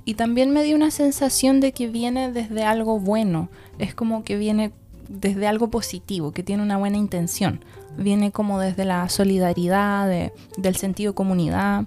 y 0.05 0.15
también 0.15 0.51
me 0.51 0.65
dio 0.65 0.75
una 0.75 0.91
sensación 0.91 1.61
de 1.61 1.71
que 1.71 1.87
viene 1.87 2.33
desde 2.33 2.65
algo 2.65 2.99
bueno, 2.99 3.51
es 3.79 3.95
como 3.95 4.25
que 4.25 4.37
viene 4.37 4.73
desde 5.09 5.47
algo 5.47 5.71
positivo, 5.71 6.33
que 6.33 6.43
tiene 6.43 6.63
una 6.63 6.77
buena 6.77 6.97
intención, 6.97 7.65
viene 7.97 8.31
como 8.31 8.61
desde 8.61 8.85
la 8.85 9.09
solidaridad, 9.09 10.31
del 10.57 10.77
sentido 10.77 11.15
comunidad. 11.15 11.87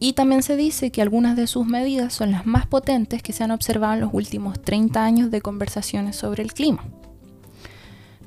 Y 0.00 0.12
también 0.12 0.42
se 0.42 0.56
dice 0.56 0.90
que 0.90 1.02
algunas 1.02 1.36
de 1.36 1.48
sus 1.48 1.66
medidas 1.66 2.12
son 2.12 2.30
las 2.30 2.46
más 2.46 2.66
potentes 2.66 3.22
que 3.22 3.32
se 3.32 3.42
han 3.44 3.50
observado 3.50 3.94
en 3.94 4.00
los 4.00 4.14
últimos 4.14 4.62
30 4.62 5.04
años 5.04 5.30
de 5.30 5.40
conversaciones 5.40 6.16
sobre 6.16 6.42
el 6.44 6.52
clima. 6.52 6.84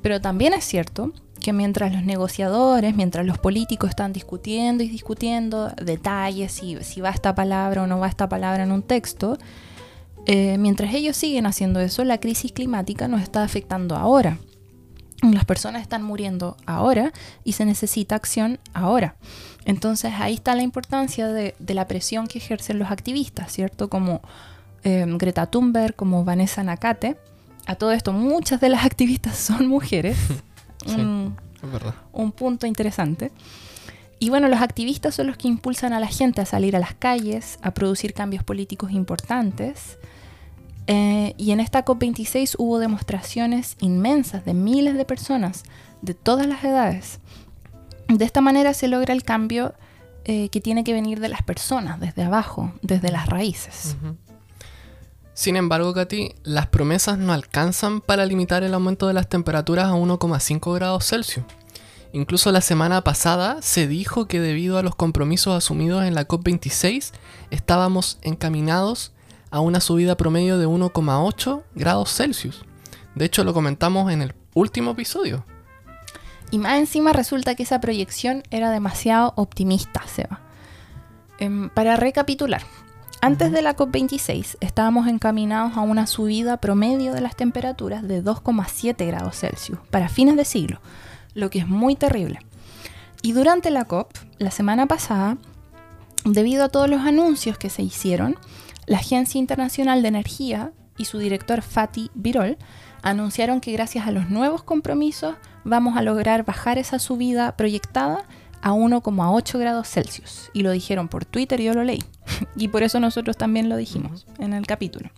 Pero 0.01 0.20
también 0.20 0.53
es 0.53 0.65
cierto 0.65 1.13
que 1.39 1.53
mientras 1.53 1.94
los 1.94 2.03
negociadores, 2.03 2.96
mientras 2.96 3.25
los 3.25 3.38
políticos 3.38 3.91
están 3.91 4.13
discutiendo 4.13 4.84
y 4.84 4.89
discutiendo 4.89 5.70
detalles, 5.82 6.51
si, 6.51 6.77
si 6.82 7.01
va 7.01 7.10
esta 7.10 7.36
palabra 7.36 7.84
o 7.84 7.88
no 7.88 8.00
va 8.00 8.08
esta 8.08 8.30
palabra 8.30 8.63
en 8.63 8.72
un 8.72 8.84
texto, 8.84 9.38
eh, 10.25 10.58
mientras 10.58 10.94
ellos 10.94 11.18
siguen 11.18 11.46
haciendo 11.46 11.80
eso, 11.80 12.04
la 12.04 12.20
crisis 12.20 12.51
climática 12.51 13.08
nos 13.08 13.22
está 13.22 13.44
afectando 13.44 13.96
ahora. 13.96 14.38
Las 15.22 15.46
personas 15.46 15.84
están 15.84 16.04
muriendo 16.04 16.58
ahora 16.66 17.12
y 17.44 17.54
se 17.54 17.66
necesita 17.66 18.16
acción 18.16 18.60
ahora. 18.74 19.16
Entonces 19.66 20.13
ahí 20.18 20.34
está 20.34 20.56
la 20.56 20.63
importancia 20.63 21.28
de, 21.28 21.56
la 21.68 21.88
presión 21.88 22.28
que 22.28 22.40
ejercen 22.40 22.80
los 22.80 22.90
activistas, 22.90 23.51
¿cierto? 23.51 23.90
Como 23.90 24.22
eh, 24.84 25.06
Greta 25.08 25.46
Thunberg, 25.46 25.96
como 25.96 26.24
Vanessa 26.24 26.63
Nakate. 26.63 27.18
A 27.68 27.75
todo 27.75 27.92
esto, 27.92 28.13
muchas 28.13 28.60
de 28.60 28.70
las 28.70 28.86
activistas 28.86 29.38
son 29.38 29.68
mujeres. 29.68 30.18
un, 30.88 31.36
un 32.12 32.32
punto 32.32 32.66
interesante. 32.66 33.32
Y 34.22 34.30
bueno, 34.30 34.48
los 34.50 34.62
activistas 34.62 35.16
son 35.16 35.25
los 35.25 35.36
que 35.36 35.48
impulsan 35.48 35.94
a 35.94 36.00
la 36.00 36.06
gente 36.06 36.42
a 36.42 36.46
salir 36.46 36.75
a 36.75 36.80
las 36.80 36.94
calles, 36.94 37.58
a 37.63 37.74
producir 37.74 38.13
cambios 38.13 38.44
políticos 38.44 38.92
importantes. 38.92 39.98
Eh, 40.86 41.34
y 41.40 41.50
en 41.50 41.60
esta 41.60 41.84
COP26 41.84 42.54
hubo 42.60 42.78
demostraciones 42.78 43.78
inmensas 43.80 44.46
de 44.46 44.54
miles 44.54 44.94
de 44.94 45.06
personas 45.06 45.63
de 46.04 46.13
todas 46.13 46.46
las 46.46 46.63
edades. 46.63 47.20
De 48.10 48.24
esta 48.24 48.42
manera 48.42 48.75
se 48.75 48.88
logra 48.88 49.12
el 49.12 49.24
cambio 49.24 49.74
eh, 50.25 50.50
que 50.50 50.62
tiene 50.62 50.84
que 50.84 50.94
venir 50.94 51.20
de 51.20 51.30
las 51.30 51.42
personas, 51.42 52.00
desde 52.00 52.22
abajo, 52.22 52.74
desde 52.84 53.12
las 53.12 53.28
raíces. 53.28 53.98
Sin 55.34 55.56
embargo, 55.56 55.96
Katy, 55.96 56.36
las 56.44 56.68
promesas 56.68 57.18
no 57.18 57.34
alcanzan 57.34 58.01
para 58.01 58.28
limitar 58.28 58.62
el 58.62 58.75
aumento 58.75 59.08
de 59.08 59.16
las 59.16 59.28
temperaturas 59.28 59.88
a 59.88 59.94
1,5 59.94 60.75
grados 60.75 61.08
Celsius. 61.08 61.44
Incluso 62.13 62.51
la 62.51 62.62
semana 62.62 63.03
pasada 63.03 63.62
se 63.62 63.88
dijo 63.88 64.27
que 64.27 64.41
debido 64.41 64.77
a 64.77 64.84
los 64.84 64.96
compromisos 64.96 65.56
asumidos 65.56 66.03
en 66.03 66.13
la 66.13 66.27
COP26 66.27 67.12
estábamos 67.51 68.20
encaminados 68.22 69.13
a 69.50 69.62
una 69.62 69.80
subida 69.80 70.15
promedio 70.18 70.58
de 70.58 70.68
1,8 70.68 71.63
grados 71.75 72.13
Celsius. 72.13 72.65
De 73.15 73.25
hecho, 73.25 73.44
lo 73.44 73.53
comentamos 73.53 74.12
en 74.12 74.22
el 74.22 74.34
último 74.53 74.91
episodio. 74.91 75.46
Y 76.51 76.58
más 76.58 76.80
encima 76.80 77.13
resulta 77.13 77.56
que 77.56 77.63
esa 77.63 77.80
proyección 77.80 78.44
era 78.50 78.72
demasiado 78.72 79.34
optimista, 79.38 80.01
Seba. 80.06 80.41
Em, 81.39 81.70
para 81.70 81.96
recapitular, 81.96 82.62
antes 83.22 83.51
de 83.51 83.62
la 83.62 83.75
COP26 83.75 84.58
estábamos 84.60 85.08
encaminados 85.08 85.77
a 85.77 85.82
una 85.82 86.08
subida 86.08 86.58
promedio 86.58 87.13
de 87.13 87.22
las 87.22 87.36
temperaturas 87.36 88.06
de 88.06 88.22
2,7 88.22 89.06
grados 89.08 89.38
Celsius 89.38 89.80
para 89.91 90.10
fines 90.10 90.36
de 90.36 90.44
siglo, 90.44 90.82
lo 91.34 91.50
que 91.50 91.60
es 91.60 91.68
muy 91.68 91.96
terrible. 91.96 92.40
Y 93.22 93.34
durante 93.34 93.70
la 93.70 93.86
COP, 93.86 94.14
la 94.40 94.52
semana 94.52 94.88
pasada, 94.88 95.38
debido 96.26 96.64
a 96.66 96.70
todos 96.70 96.90
los 96.90 97.02
anuncios 97.02 97.58
que 97.58 97.70
se 97.70 97.84
hicieron, 97.84 98.38
la 98.88 98.98
Agencia 98.98 99.40
Internacional 99.40 100.02
de 100.02 100.08
Energía 100.08 100.72
y 100.98 101.06
su 101.06 101.20
director 101.20 101.62
Fatih 101.62 102.10
Birol 102.14 102.58
anunciaron 103.04 103.62
que 103.62 103.72
gracias 103.72 104.08
a 104.08 104.12
los 104.12 104.30
nuevos 104.30 104.64
compromisos 104.64 105.36
vamos 105.64 105.98
a 105.98 106.02
lograr 106.02 106.46
bajar 106.46 106.78
esa 106.78 107.00
subida 107.00 107.56
proyectada 107.56 108.26
a 108.62 108.72
1,8 108.72 109.60
grados 109.60 109.88
Celsius. 109.88 110.50
Y 110.54 110.64
lo 110.64 110.72
dijeron 110.72 111.08
por 111.08 111.26
Twitter 111.26 111.60
y 111.60 111.66
yo 111.66 111.74
lo 111.74 111.84
leí. 111.84 112.04
y 112.56 112.68
por 112.68 112.84
eso 112.84 113.00
nosotros 113.00 113.38
también 113.38 113.70
lo 113.70 113.78
dijimos 113.78 114.26
en 114.40 114.54
el 114.54 114.66
capítulo. 114.66 115.10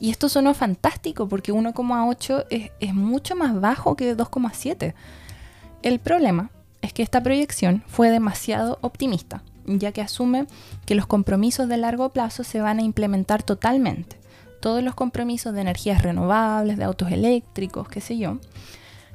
Y 0.00 0.10
esto 0.10 0.28
sonó 0.28 0.52
fantástico 0.54 1.28
porque 1.28 1.52
1,8 1.52 2.46
es, 2.50 2.70
es 2.80 2.94
mucho 2.94 3.36
más 3.36 3.60
bajo 3.60 3.94
que 3.94 4.16
2,7. 4.16 4.94
El 5.82 5.98
problema 5.98 6.50
es 6.80 6.92
que 6.92 7.02
esta 7.02 7.22
proyección 7.22 7.82
fue 7.88 8.10
demasiado 8.10 8.78
optimista, 8.82 9.42
ya 9.66 9.90
que 9.90 10.00
asume 10.00 10.46
que 10.86 10.94
los 10.94 11.06
compromisos 11.06 11.68
de 11.68 11.76
largo 11.76 12.10
plazo 12.10 12.44
se 12.44 12.60
van 12.60 12.78
a 12.78 12.82
implementar 12.82 13.42
totalmente. 13.42 14.16
Todos 14.60 14.82
los 14.84 14.94
compromisos 14.94 15.52
de 15.54 15.60
energías 15.60 16.02
renovables, 16.02 16.76
de 16.78 16.84
autos 16.84 17.10
eléctricos, 17.10 17.88
qué 17.88 18.00
sé 18.00 18.16
yo, 18.16 18.38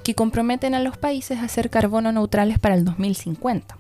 que 0.03 0.13
comprometen 0.13 0.75
a 0.75 0.81
los 0.81 0.97
países 0.97 1.39
a 1.39 1.47
ser 1.47 1.69
carbono 1.69 2.11
neutrales 2.11 2.59
para 2.59 2.75
el 2.75 2.83
2050. 2.83 3.77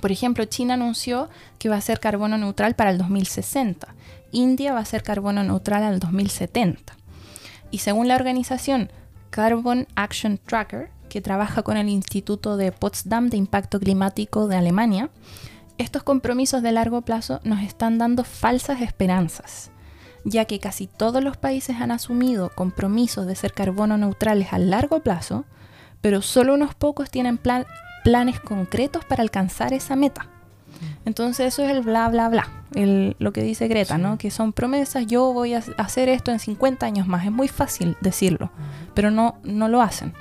Por 0.00 0.10
ejemplo, 0.10 0.44
China 0.46 0.74
anunció 0.74 1.28
que 1.60 1.68
va 1.68 1.76
a 1.76 1.80
ser 1.80 2.00
carbono 2.00 2.38
neutral 2.38 2.74
para 2.74 2.90
el 2.90 2.98
2060. 2.98 3.94
India 4.32 4.72
va 4.72 4.80
a 4.80 4.84
ser 4.84 5.04
carbono 5.04 5.44
neutral 5.44 5.84
al 5.84 6.00
2070. 6.00 6.96
Y 7.70 7.78
según 7.78 8.08
la 8.08 8.16
organización 8.16 8.90
Carbon 9.30 9.86
Action 9.94 10.38
Tracker, 10.38 10.90
que 11.08 11.20
trabaja 11.20 11.62
con 11.62 11.76
el 11.76 11.88
Instituto 11.88 12.56
de 12.56 12.72
Potsdam 12.72 13.28
de 13.28 13.36
Impacto 13.36 13.80
Climático 13.80 14.48
de 14.48 14.56
Alemania, 14.56 15.10
estos 15.78 16.02
compromisos 16.02 16.62
de 16.62 16.72
largo 16.72 17.02
plazo 17.02 17.40
nos 17.44 17.62
están 17.62 17.98
dando 17.98 18.24
falsas 18.24 18.80
esperanzas 18.80 19.70
ya 20.24 20.44
que 20.44 20.58
casi 20.58 20.86
todos 20.86 21.22
los 21.22 21.36
países 21.36 21.76
han 21.80 21.90
asumido 21.90 22.50
compromisos 22.54 23.26
de 23.26 23.34
ser 23.34 23.52
carbono 23.52 23.96
neutrales 23.98 24.52
a 24.52 24.58
largo 24.58 25.00
plazo, 25.00 25.44
pero 26.00 26.22
solo 26.22 26.54
unos 26.54 26.74
pocos 26.74 27.10
tienen 27.10 27.38
planes 27.38 28.40
concretos 28.40 29.04
para 29.04 29.22
alcanzar 29.22 29.72
esa 29.72 29.96
meta. 29.96 30.26
Entonces 31.04 31.54
eso 31.54 31.64
es 31.64 31.70
el 31.70 31.80
bla, 31.80 32.08
bla, 32.08 32.28
bla, 32.28 32.46
lo 33.18 33.32
que 33.32 33.42
dice 33.42 33.66
Greta, 33.66 33.98
¿no? 33.98 34.18
Que 34.18 34.30
son 34.30 34.52
promesas, 34.52 35.06
yo 35.06 35.32
voy 35.32 35.54
a 35.54 35.62
hacer 35.76 36.08
esto 36.08 36.30
en 36.30 36.38
50 36.38 36.86
años 36.86 37.06
más. 37.08 37.24
Es 37.24 37.32
muy 37.32 37.48
fácil 37.48 37.96
decirlo, 38.00 38.52
pero 38.94 39.10
no, 39.10 39.38
no 39.42 39.68
lo 39.68 39.80
hacen. 39.82 40.14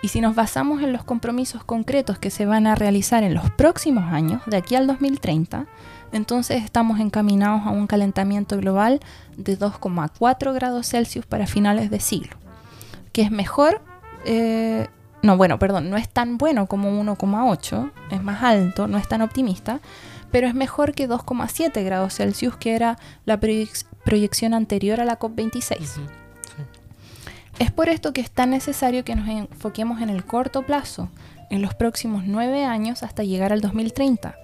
Y 0.00 0.08
si 0.08 0.20
nos 0.20 0.34
basamos 0.34 0.82
en 0.82 0.92
los 0.92 1.02
compromisos 1.02 1.64
concretos 1.64 2.18
que 2.18 2.30
se 2.30 2.46
van 2.46 2.66
a 2.66 2.74
realizar 2.74 3.24
en 3.24 3.34
los 3.34 3.50
próximos 3.50 4.04
años, 4.12 4.42
de 4.46 4.56
aquí 4.56 4.76
al 4.76 4.86
2030, 4.86 5.66
entonces 6.12 6.62
estamos 6.64 7.00
encaminados 7.00 7.66
a 7.66 7.70
un 7.70 7.86
calentamiento 7.86 8.56
global 8.56 9.00
de 9.36 9.58
2,4 9.58 10.54
grados 10.54 10.88
Celsius 10.88 11.26
para 11.26 11.46
finales 11.46 11.90
de 11.90 12.00
siglo, 12.00 12.36
que 13.12 13.22
es 13.22 13.30
mejor, 13.30 13.82
eh, 14.24 14.86
no, 15.22 15.36
bueno, 15.36 15.58
perdón, 15.58 15.90
no 15.90 15.96
es 15.96 16.08
tan 16.08 16.38
bueno 16.38 16.66
como 16.66 16.90
1,8, 16.90 17.90
es 18.12 18.22
más 18.22 18.42
alto, 18.42 18.86
no 18.86 18.98
es 18.98 19.08
tan 19.08 19.20
optimista, 19.20 19.80
pero 20.30 20.46
es 20.46 20.54
mejor 20.54 20.94
que 20.94 21.08
2,7 21.08 21.84
grados 21.84 22.14
Celsius, 22.14 22.56
que 22.56 22.74
era 22.74 22.98
la 23.24 23.40
proyección 24.04 24.54
anterior 24.54 25.00
a 25.00 25.04
la 25.04 25.18
COP26. 25.18 26.00
Es 27.58 27.70
por 27.72 27.88
esto 27.88 28.12
que 28.12 28.20
es 28.20 28.30
tan 28.30 28.50
necesario 28.50 29.04
que 29.04 29.16
nos 29.16 29.28
enfoquemos 29.28 30.00
en 30.00 30.10
el 30.10 30.24
corto 30.24 30.62
plazo, 30.62 31.08
en 31.50 31.62
los 31.62 31.74
próximos 31.74 32.24
nueve 32.26 32.64
años 32.64 33.02
hasta 33.02 33.24
llegar 33.24 33.52
al 33.52 33.60
2030 33.60 34.36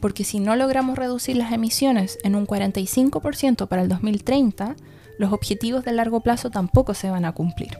porque 0.00 0.24
si 0.24 0.40
no 0.40 0.56
logramos 0.56 0.98
reducir 0.98 1.36
las 1.36 1.52
emisiones 1.52 2.18
en 2.24 2.34
un 2.34 2.46
45% 2.46 3.68
para 3.68 3.82
el 3.82 3.88
2030, 3.88 4.74
los 5.18 5.32
objetivos 5.32 5.84
de 5.84 5.92
largo 5.92 6.20
plazo 6.20 6.50
tampoco 6.50 6.94
se 6.94 7.10
van 7.10 7.24
a 7.24 7.32
cumplir. 7.32 7.78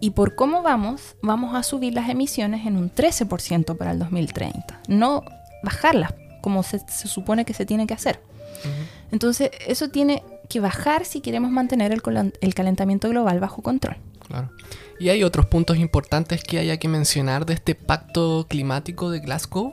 Y 0.00 0.10
por 0.10 0.34
cómo 0.34 0.62
vamos, 0.62 1.16
vamos 1.22 1.54
a 1.54 1.62
subir 1.62 1.94
las 1.94 2.08
emisiones 2.08 2.66
en 2.66 2.76
un 2.76 2.92
13% 2.92 3.76
para 3.76 3.92
el 3.92 3.98
2030, 3.98 4.80
no 4.88 5.24
bajarlas 5.62 6.14
como 6.40 6.62
se, 6.62 6.80
supone 6.88 7.44
que 7.44 7.54
se 7.54 7.66
tiene 7.66 7.86
que 7.86 7.94
hacer. 7.94 8.20
Entonces, 9.12 9.50
eso 9.66 9.88
tiene 9.88 10.22
que 10.50 10.60
bajar 10.60 11.06
si 11.06 11.22
queremos 11.22 11.50
mantener 11.50 11.92
el, 11.92 12.02
el 12.40 12.54
calentamiento 12.54 13.08
global 13.08 13.40
bajo 13.40 13.62
control. 13.62 13.96
Claro. 14.26 14.50
¿Y 14.98 15.08
hay 15.08 15.24
otros 15.24 15.46
puntos 15.46 15.78
importantes 15.78 16.44
que 16.44 16.58
haya 16.58 16.76
que 16.76 16.88
mencionar 16.88 17.46
de 17.46 17.54
este 17.54 17.74
pacto 17.74 18.46
climático 18.48 19.10
de 19.10 19.20
Glasgow? 19.20 19.72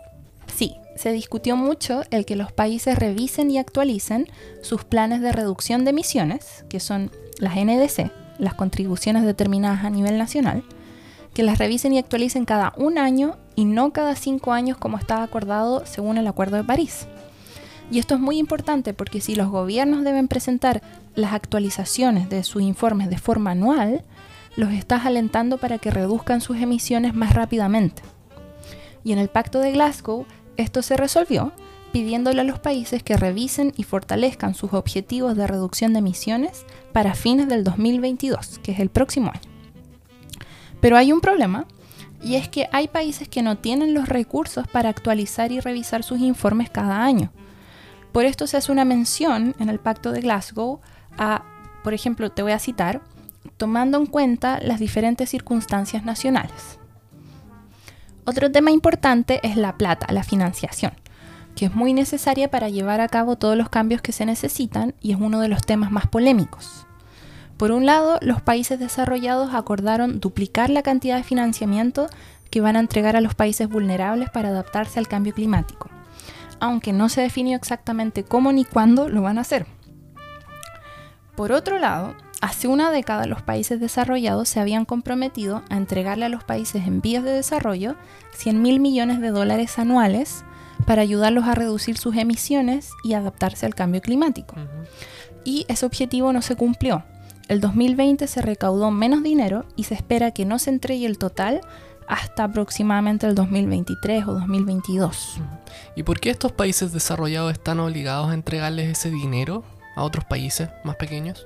Sí, 0.56 0.76
se 0.96 1.12
discutió 1.12 1.58
mucho 1.58 2.04
el 2.12 2.26
que 2.26 2.38
los 2.38 2.54
países 2.54 2.98
revisen 2.98 3.52
y 3.52 3.58
actualicen 3.58 4.28
sus 4.62 4.86
planes 4.86 5.22
de 5.22 5.34
reducción 5.34 5.84
de 5.84 5.90
emisiones, 5.90 6.64
que 6.70 6.80
son 6.80 7.12
las 7.40 7.56
NDC, 7.56 8.10
las 8.40 8.54
contribuciones 8.54 9.26
determinadas 9.26 9.84
a 9.84 9.90
nivel 9.90 10.18
nacional, 10.18 10.64
que 11.34 11.44
las 11.44 11.58
revisen 11.58 11.94
y 11.94 12.00
actualicen 12.00 12.46
cada 12.46 12.74
un 12.78 12.98
año 12.98 13.38
y 13.56 13.66
no 13.66 13.92
cada 13.92 14.16
cinco 14.16 14.54
años 14.54 14.78
como 14.78 14.98
estaba 14.98 15.24
acordado 15.24 15.86
según 15.86 16.18
el 16.18 16.28
Acuerdo 16.28 16.58
de 16.58 16.64
París. 16.64 17.08
Y 17.90 18.00
esto 18.00 18.16
es 18.16 18.20
muy 18.20 18.38
importante 18.38 18.94
porque 18.94 19.22
si 19.22 19.36
los 19.36 19.50
gobiernos 19.50 20.04
deben 20.04 20.28
presentar 20.28 20.82
las 21.16 21.34
actualizaciones 21.34 22.30
de 22.30 22.44
sus 22.44 22.62
informes 22.62 23.10
de 23.10 23.18
forma 23.18 23.52
anual, 23.52 24.04
los 24.56 24.72
estás 24.72 25.06
alentando 25.06 25.58
para 25.58 25.78
que 25.78 25.92
reduzcan 25.92 26.42
sus 26.42 26.58
emisiones 26.58 27.14
más 27.14 27.34
rápidamente. 27.34 28.02
Y 29.04 29.14
en 29.14 29.20
el 29.20 29.30
Pacto 29.30 29.60
de 29.60 29.72
Glasgow 29.72 30.26
esto 30.58 30.82
se 30.82 30.98
resolvió 30.98 31.54
pidiéndole 31.92 32.42
a 32.42 32.44
los 32.44 32.60
países 32.60 33.02
que 33.04 33.16
revisen 33.16 33.74
y 33.78 33.84
fortalezcan 33.84 34.54
sus 34.54 34.74
objetivos 34.74 35.38
de 35.38 35.48
reducción 35.48 35.94
de 35.94 36.00
emisiones 36.00 36.66
para 36.92 37.16
fines 37.16 37.48
del 37.48 37.64
2022, 37.64 38.60
que 38.60 38.74
es 38.74 38.80
el 38.80 38.90
próximo 38.90 39.32
año. 39.32 39.50
Pero 40.82 40.98
hay 40.98 41.12
un 41.12 41.22
problema, 41.22 41.66
y 42.22 42.36
es 42.36 42.50
que 42.50 42.68
hay 42.72 42.88
países 42.88 43.30
que 43.30 43.42
no 43.42 43.58
tienen 43.58 43.94
los 43.94 44.10
recursos 44.10 44.68
para 44.68 44.90
actualizar 44.90 45.52
y 45.52 45.60
revisar 45.60 46.04
sus 46.04 46.20
informes 46.20 46.70
cada 46.70 47.04
año. 47.04 47.32
Por 48.18 48.26
esto 48.26 48.48
se 48.48 48.58
hace 48.58 48.72
una 48.72 48.84
mención 48.84 49.54
en 49.60 49.70
el 49.70 49.78
Pacto 49.78 50.12
de 50.12 50.22
Glasgow 50.22 50.80
a, 51.20 51.44
por 51.84 51.94
ejemplo, 51.94 52.32
te 52.32 52.42
voy 52.42 52.52
a 52.52 52.58
citar, 52.58 53.02
tomando 53.58 54.00
en 54.00 54.08
cuenta 54.08 54.60
las 54.60 54.80
diferentes 54.80 55.30
circunstancias 55.30 56.04
nacionales. 56.04 56.80
Otro 58.26 58.52
tema 58.52 58.72
importante 58.72 59.40
es 59.44 59.56
la 59.56 59.78
plata, 59.78 60.12
la 60.12 60.24
financiación, 60.24 60.94
que 61.56 61.66
es 61.66 61.76
muy 61.76 61.94
necesaria 61.94 62.50
para 62.50 62.70
llevar 62.70 63.02
a 63.02 63.08
cabo 63.08 63.36
todos 63.36 63.56
los 63.56 63.70
cambios 63.70 64.02
que 64.02 64.12
se 64.12 64.26
necesitan 64.26 64.96
y 65.00 65.12
es 65.12 65.20
uno 65.20 65.40
de 65.40 65.50
los 65.50 65.62
temas 65.62 65.92
más 65.92 66.08
polémicos. 66.08 66.88
Por 67.56 67.70
un 67.70 67.86
lado, 67.86 68.18
los 68.24 68.42
países 68.42 68.80
desarrollados 68.80 69.54
acordaron 69.54 70.20
duplicar 70.20 70.72
la 70.72 70.82
cantidad 70.82 71.18
de 71.18 71.24
financiamiento 71.24 72.08
que 72.50 72.62
van 72.62 72.78
a 72.78 72.80
entregar 72.80 73.16
a 73.16 73.22
los 73.22 73.36
países 73.36 73.70
vulnerables 73.70 74.32
para 74.32 74.50
adaptarse 74.50 74.98
al 74.98 75.08
cambio 75.08 75.36
climático, 75.36 75.92
aunque 76.60 76.94
no 76.94 77.10
se 77.10 77.22
definió 77.22 77.56
exactamente 77.56 78.24
cómo 78.24 78.52
ni 78.52 78.66
cuándo 78.66 79.10
lo 79.10 79.22
van 79.22 79.38
a 79.38 79.42
hacer. 79.42 79.66
Por 81.36 81.52
otro 81.52 81.78
lado, 81.78 82.16
Hace 82.40 82.68
una 82.68 82.92
década 82.92 83.26
los 83.26 83.42
países 83.42 83.80
desarrollados 83.80 84.48
se 84.48 84.60
habían 84.60 84.86
comprometido 84.86 85.64
a 85.70 85.78
entregarle 85.78 86.26
a 86.26 86.30
los 86.30 86.44
países 86.44 86.86
en 86.86 87.02
vías 87.02 87.24
de 87.24 87.32
desarrollo 87.32 87.96
100 88.34 88.62
mil 88.62 88.80
millones 88.80 89.20
de 89.20 89.30
dólares 89.30 89.80
anuales 89.80 90.46
para 90.86 91.02
ayudarlos 91.02 91.46
a 91.46 91.56
reducir 91.56 91.98
sus 91.98 92.16
emisiones 92.16 92.92
y 93.04 93.14
adaptarse 93.14 93.66
al 93.66 93.74
cambio 93.74 94.02
climático. 94.02 94.56
Y 95.44 95.66
ese 95.68 95.88
objetivo 95.88 96.32
no 96.32 96.44
se 96.44 96.56
cumplió. 96.56 97.06
El 97.48 97.60
2020 97.60 98.28
se 98.28 98.42
recaudó 98.42 98.92
menos 98.92 99.24
dinero 99.24 99.66
y 99.76 99.86
se 99.86 99.96
espera 99.96 100.32
que 100.32 100.46
no 100.46 100.60
se 100.60 100.70
entregue 100.70 101.08
el 101.08 101.18
total 101.18 101.62
hasta 102.08 102.46
aproximadamente 102.46 103.28
el 103.28 103.36
2023 103.36 104.28
o 104.28 104.34
2022. 104.34 105.40
¿Y 105.96 106.04
por 106.04 106.20
qué 106.20 106.30
estos 106.30 106.52
países 106.52 106.94
desarrollados 106.94 107.52
están 107.52 107.80
obligados 107.80 108.30
a 108.30 108.34
entregarles 108.34 108.90
ese 108.90 109.12
dinero 109.12 109.64
a 109.96 110.04
otros 110.04 110.26
países 110.26 110.70
más 110.84 110.96
pequeños? 110.96 111.46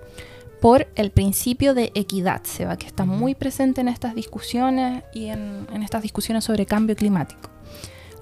por 0.61 0.87
el 0.95 1.09
principio 1.09 1.73
de 1.73 1.91
equidad, 1.95 2.41
Seba, 2.43 2.77
que 2.77 2.85
está 2.85 3.03
muy 3.03 3.33
presente 3.33 3.81
en 3.81 3.87
estas 3.87 4.13
discusiones 4.13 5.03
y 5.11 5.25
en, 5.25 5.67
estas 5.81 6.03
discusiones 6.03 6.43
sobre 6.45 6.67
cambio 6.67 6.95
climático. 6.95 7.49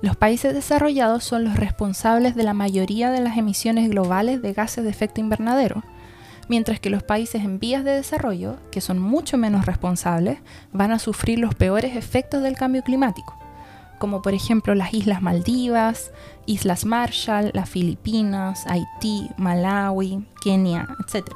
Los 0.02 0.16
países 0.16 0.54
desarrollados 0.54 1.26
son 1.26 1.44
los 1.44 1.58
responsables 1.58 2.36
de 2.36 2.44
la 2.44 2.54
mayoría 2.54 3.12
de 3.12 3.20
las 3.20 3.38
emisiones 3.38 3.90
globales 3.90 4.42
de 4.42 4.54
gases 4.54 4.86
de 4.86 4.90
efecto 4.90 5.20
invernadero, 5.20 5.84
mientras 6.50 6.82
que 6.82 6.90
los 6.90 7.04
países 7.04 7.46
en 7.46 7.60
vías 7.60 7.86
de 7.86 7.92
desarrollo, 7.92 8.58
que 8.72 8.82
son 8.82 9.00
mucho 9.00 9.38
menos 9.38 9.66
responsables, 9.66 10.40
van 10.74 10.92
a 10.92 11.00
sufrir 11.00 11.40
los 11.40 11.56
peores 11.56 11.96
efectos 11.96 12.44
del 12.44 12.58
cambio 12.58 12.84
climático, 12.84 13.38
como 14.00 14.22
por 14.22 14.34
ejemplo 14.34 14.76
las 14.76 14.94
Islas 14.94 15.22
Maldivas, 15.22 16.12
Islas 16.46 16.84
Marshall, 16.84 17.52
las 17.54 17.70
Filipinas, 17.70 18.66
Haití, 18.68 19.30
Malawi, 19.38 20.26
Kenia, 20.44 20.88
etc. 21.08 21.28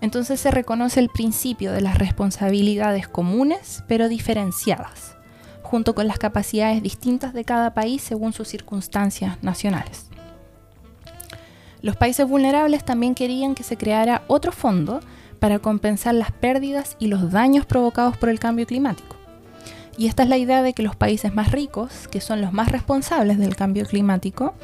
Entonces 0.00 0.40
se 0.40 0.50
reconoce 0.50 0.98
el 0.98 1.08
principio 1.08 1.72
de 1.72 1.80
las 1.80 1.96
responsabilidades 1.96 3.06
comunes 3.06 3.84
pero 3.86 4.08
diferenciadas, 4.08 5.16
junto 5.62 5.94
con 5.94 6.08
las 6.08 6.18
capacidades 6.18 6.82
distintas 6.82 7.32
de 7.32 7.44
cada 7.44 7.74
país 7.74 8.02
según 8.02 8.32
sus 8.32 8.48
circunstancias 8.48 9.40
nacionales. 9.42 10.09
Los 11.82 11.96
países 11.96 12.28
vulnerables 12.28 12.84
también 12.84 13.14
querían 13.14 13.54
que 13.54 13.62
se 13.62 13.76
creara 13.76 14.22
otro 14.26 14.52
fondo 14.52 15.00
para 15.38 15.58
compensar 15.58 16.14
las 16.14 16.30
pérdidas 16.30 16.96
y 16.98 17.06
los 17.08 17.32
daños 17.32 17.64
provocados 17.64 18.16
por 18.16 18.28
el 18.28 18.38
cambio 18.38 18.66
climático. 18.66 19.16
Y 19.96 20.06
esta 20.06 20.22
es 20.22 20.28
la 20.28 20.36
idea 20.36 20.62
de 20.62 20.72
que 20.72 20.82
los 20.82 20.96
países 20.96 21.34
más 21.34 21.52
ricos, 21.52 22.08
que 22.08 22.20
son 22.20 22.40
los 22.40 22.52
más 22.52 22.70
responsables 22.70 23.38
del 23.38 23.56
cambio 23.56 23.86
climático, 23.86 24.54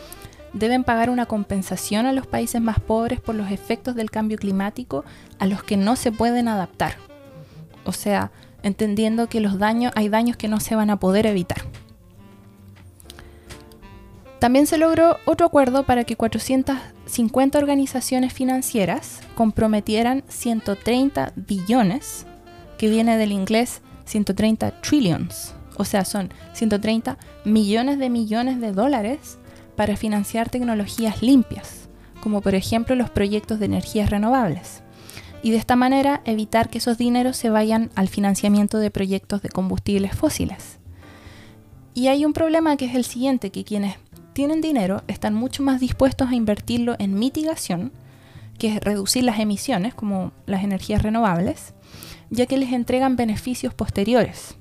deben 0.53 0.85
pagar 0.85 1.11
una 1.11 1.27
compensación 1.27 2.07
a 2.07 2.13
los 2.13 2.27
países 2.27 2.61
más 2.61 2.81
pobres 2.81 3.21
por 3.21 3.35
los 3.35 3.51
efectos 3.51 3.95
del 3.95 4.11
cambio 4.11 4.39
climático 4.39 5.05
a 5.39 5.47
los 5.47 5.63
que 5.63 5.77
no 5.77 5.97
se 5.97 6.13
pueden 6.13 6.49
adaptar. 6.49 6.95
O 7.85 7.93
sea, 7.93 8.31
entendiendo 8.63 9.29
que 9.29 9.41
los 9.41 9.59
daños, 9.59 9.93
hay 9.95 10.09
daños 10.09 10.37
que 10.37 10.49
no 10.49 10.61
se 10.61 10.75
van 10.75 10.91
a 10.91 10.99
poder 10.99 11.27
evitar. 11.27 11.63
También 14.39 14.67
se 14.67 14.79
logró 14.79 15.19
otro 15.25 15.47
acuerdo 15.47 15.85
para 15.85 16.05
que 16.05 16.17
450 17.07 17.59
organizaciones 17.59 18.33
financieras 18.33 19.21
comprometieran 19.37 20.25
130 20.27 21.35
billones, 21.37 22.27
que 22.79 22.89
viene 22.89 23.17
del 23.17 23.31
inglés 23.31 23.81
130 24.07 24.81
trillions, 24.81 25.55
o 25.77 25.85
sea, 25.85 26.05
son 26.05 26.31
130 26.55 27.17
millones 27.45 28.01
de 28.01 28.11
millones 28.11 28.61
de 28.61 28.73
dólares 28.73 29.39
para 29.77 29.97
financiar 29.97 30.51
tecnologías 30.51 31.23
limpias, 31.23 31.89
como 32.21 32.41
por 32.41 32.57
ejemplo 32.57 32.97
los 32.97 33.11
proyectos 33.11 33.61
de 33.61 33.67
energías 33.67 34.11
renovables. 34.11 34.83
Y 35.45 35.53
de 35.53 35.59
esta 35.59 35.77
manera 35.77 36.23
evitar 36.25 36.71
que 36.71 36.79
esos 36.79 36.99
dineros 36.99 37.37
se 37.37 37.51
vayan 37.51 37.91
al 37.95 38.09
financiamiento 38.09 38.79
de 38.79 38.91
proyectos 38.91 39.43
de 39.43 39.49
combustibles 39.49 40.17
fósiles. 40.17 40.79
Y 41.95 42.09
hay 42.09 42.25
un 42.25 42.33
problema 42.33 42.77
que 42.77 42.87
es 42.87 42.97
el 42.97 43.05
siguiente, 43.05 43.51
que 43.51 43.65
quienes 43.65 43.97
tienen 44.37 44.61
dinero 44.61 45.03
están 45.09 45.33
mucho 45.33 45.63
más 45.63 45.81
dispuestos 45.81 46.29
a 46.29 46.35
invertirlo 46.35 46.95
en 46.99 47.19
mitigación, 47.19 47.91
que 48.59 48.69
es 48.69 48.81
reducir 48.85 49.25
las 49.25 49.39
emisiones, 49.39 49.95
como 49.95 50.31
las 50.45 50.63
energías 50.63 51.03
renovables, 51.03 51.73
ya 52.29 52.45
que 52.45 52.59
les 52.59 52.75
entregan 52.75 53.17
beneficios 53.17 53.73
posteriores. 53.73 54.55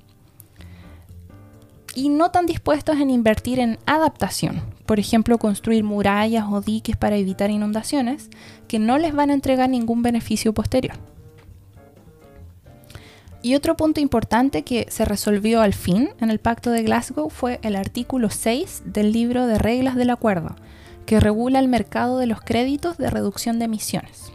Y 1.93 2.07
no 2.07 2.31
tan 2.31 2.45
dispuestos 2.45 3.01
en 3.01 3.09
invertir 3.09 3.59
en 3.59 3.77
adaptación, 3.85 4.61
por 4.85 4.97
ejemplo, 4.97 5.39
construir 5.39 5.83
murallas 5.83 6.45
o 6.49 6.61
diques 6.61 6.95
para 6.95 7.17
evitar 7.17 7.51
inundaciones, 7.51 8.29
que 8.69 8.79
no 8.79 8.97
les 8.97 9.13
van 9.13 9.29
a 9.29 9.33
entregar 9.33 9.69
ningún 9.69 10.03
beneficio 10.03 10.53
posterior. 10.53 10.95
Y 13.45 13.53
otro 13.53 13.77
punto 13.77 14.01
importante 14.01 14.63
que 14.63 14.87
se 14.89 15.05
resolvió 15.05 15.61
al 15.61 15.75
fin 15.75 16.09
en 16.19 16.31
el 16.31 16.39
Pacto 16.39 16.71
de 16.71 16.81
Glasgow 16.81 17.29
fue 17.29 17.59
el 17.61 17.75
artículo 17.75 18.31
6 18.31 18.81
del 18.85 19.11
libro 19.11 19.45
de 19.45 19.59
reglas 19.59 19.95
del 19.95 20.09
acuerdo, 20.09 20.55
que 21.05 21.19
regula 21.19 21.59
el 21.59 21.67
mercado 21.67 22.17
de 22.17 22.25
los 22.25 22.41
créditos 22.41 22.97
de 22.97 23.11
reducción 23.11 23.59
de 23.59 23.65
emisiones, 23.65 24.31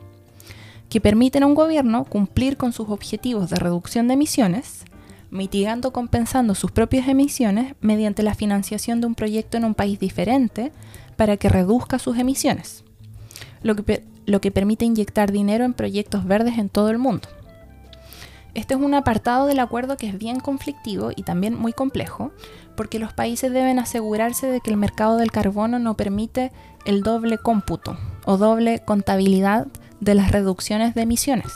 que 0.88 1.00
permiten 1.00 1.42
a 1.42 1.48
un 1.48 1.56
gobierno 1.56 2.04
cumplir 2.04 2.56
con 2.56 2.72
sus 2.72 2.88
objetivos 2.88 3.50
de 3.50 3.56
reducción 3.56 4.06
de 4.06 4.14
emisiones, 4.14 4.84
mitigando 5.32 5.88
o 5.88 5.92
compensando 5.92 6.54
sus 6.54 6.70
propias 6.70 7.08
emisiones 7.08 7.74
mediante 7.80 8.22
la 8.22 8.36
financiación 8.36 9.00
de 9.00 9.08
un 9.08 9.16
proyecto 9.16 9.56
en 9.56 9.64
un 9.64 9.74
país 9.74 9.98
diferente 9.98 10.70
para 11.16 11.36
que 11.36 11.48
reduzca 11.48 11.98
sus 11.98 12.16
emisiones, 12.16 12.84
lo 13.64 13.74
que, 13.74 14.04
lo 14.26 14.40
que 14.40 14.52
permite 14.52 14.84
inyectar 14.84 15.32
dinero 15.32 15.64
en 15.64 15.74
proyectos 15.74 16.24
verdes 16.26 16.58
en 16.58 16.68
todo 16.68 16.90
el 16.90 16.98
mundo. 16.98 17.26
Este 18.54 18.74
es 18.74 18.80
un 18.80 18.94
apartado 18.94 19.46
del 19.46 19.60
acuerdo 19.60 19.96
que 19.96 20.08
es 20.08 20.18
bien 20.18 20.40
conflictivo 20.40 21.10
y 21.14 21.22
también 21.22 21.54
muy 21.54 21.72
complejo, 21.72 22.32
porque 22.76 22.98
los 22.98 23.12
países 23.12 23.52
deben 23.52 23.78
asegurarse 23.78 24.46
de 24.46 24.60
que 24.60 24.70
el 24.70 24.76
mercado 24.76 25.16
del 25.16 25.30
carbono 25.30 25.78
no 25.78 25.96
permite 25.96 26.52
el 26.84 27.02
doble 27.02 27.38
cómputo 27.38 27.96
o 28.24 28.36
doble 28.36 28.80
contabilidad 28.84 29.66
de 30.00 30.14
las 30.14 30.32
reducciones 30.32 30.94
de 30.94 31.02
emisiones. 31.02 31.52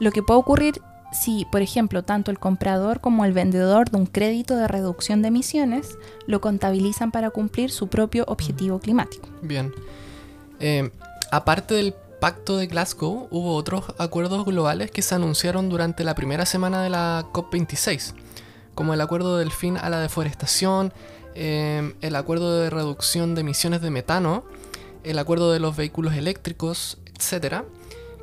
Lo 0.00 0.10
que 0.10 0.22
puede 0.22 0.40
ocurrir 0.40 0.82
si, 1.14 1.46
por 1.50 1.62
ejemplo, 1.62 2.02
tanto 2.02 2.30
el 2.30 2.38
comprador 2.38 3.00
como 3.00 3.24
el 3.24 3.32
vendedor 3.32 3.90
de 3.90 3.98
un 3.98 4.06
crédito 4.06 4.56
de 4.56 4.66
reducción 4.66 5.22
de 5.22 5.28
emisiones 5.28 5.96
lo 6.26 6.40
contabilizan 6.40 7.12
para 7.12 7.30
cumplir 7.30 7.70
su 7.70 7.86
propio 7.86 8.24
objetivo 8.26 8.80
climático. 8.80 9.28
Bien. 9.40 9.72
Eh, 10.58 10.90
aparte 11.30 11.74
del 11.74 11.94
Pacto 12.24 12.56
de 12.56 12.68
Glasgow 12.68 13.28
hubo 13.30 13.54
otros 13.54 13.84
acuerdos 13.98 14.46
globales 14.46 14.90
que 14.90 15.02
se 15.02 15.14
anunciaron 15.14 15.68
durante 15.68 16.04
la 16.04 16.14
primera 16.14 16.46
semana 16.46 16.82
de 16.82 16.88
la 16.88 17.26
COP26, 17.34 18.14
como 18.74 18.94
el 18.94 19.02
acuerdo 19.02 19.36
del 19.36 19.50
fin 19.50 19.76
a 19.76 19.90
la 19.90 20.00
deforestación, 20.00 20.94
em, 21.34 21.92
el 22.00 22.16
acuerdo 22.16 22.58
de 22.58 22.70
reducción 22.70 23.34
de 23.34 23.42
emisiones 23.42 23.82
de 23.82 23.90
metano, 23.90 24.42
el 25.02 25.18
acuerdo 25.18 25.52
de 25.52 25.60
los 25.60 25.76
vehículos 25.76 26.14
eléctricos, 26.14 26.96
etc. 27.04 27.66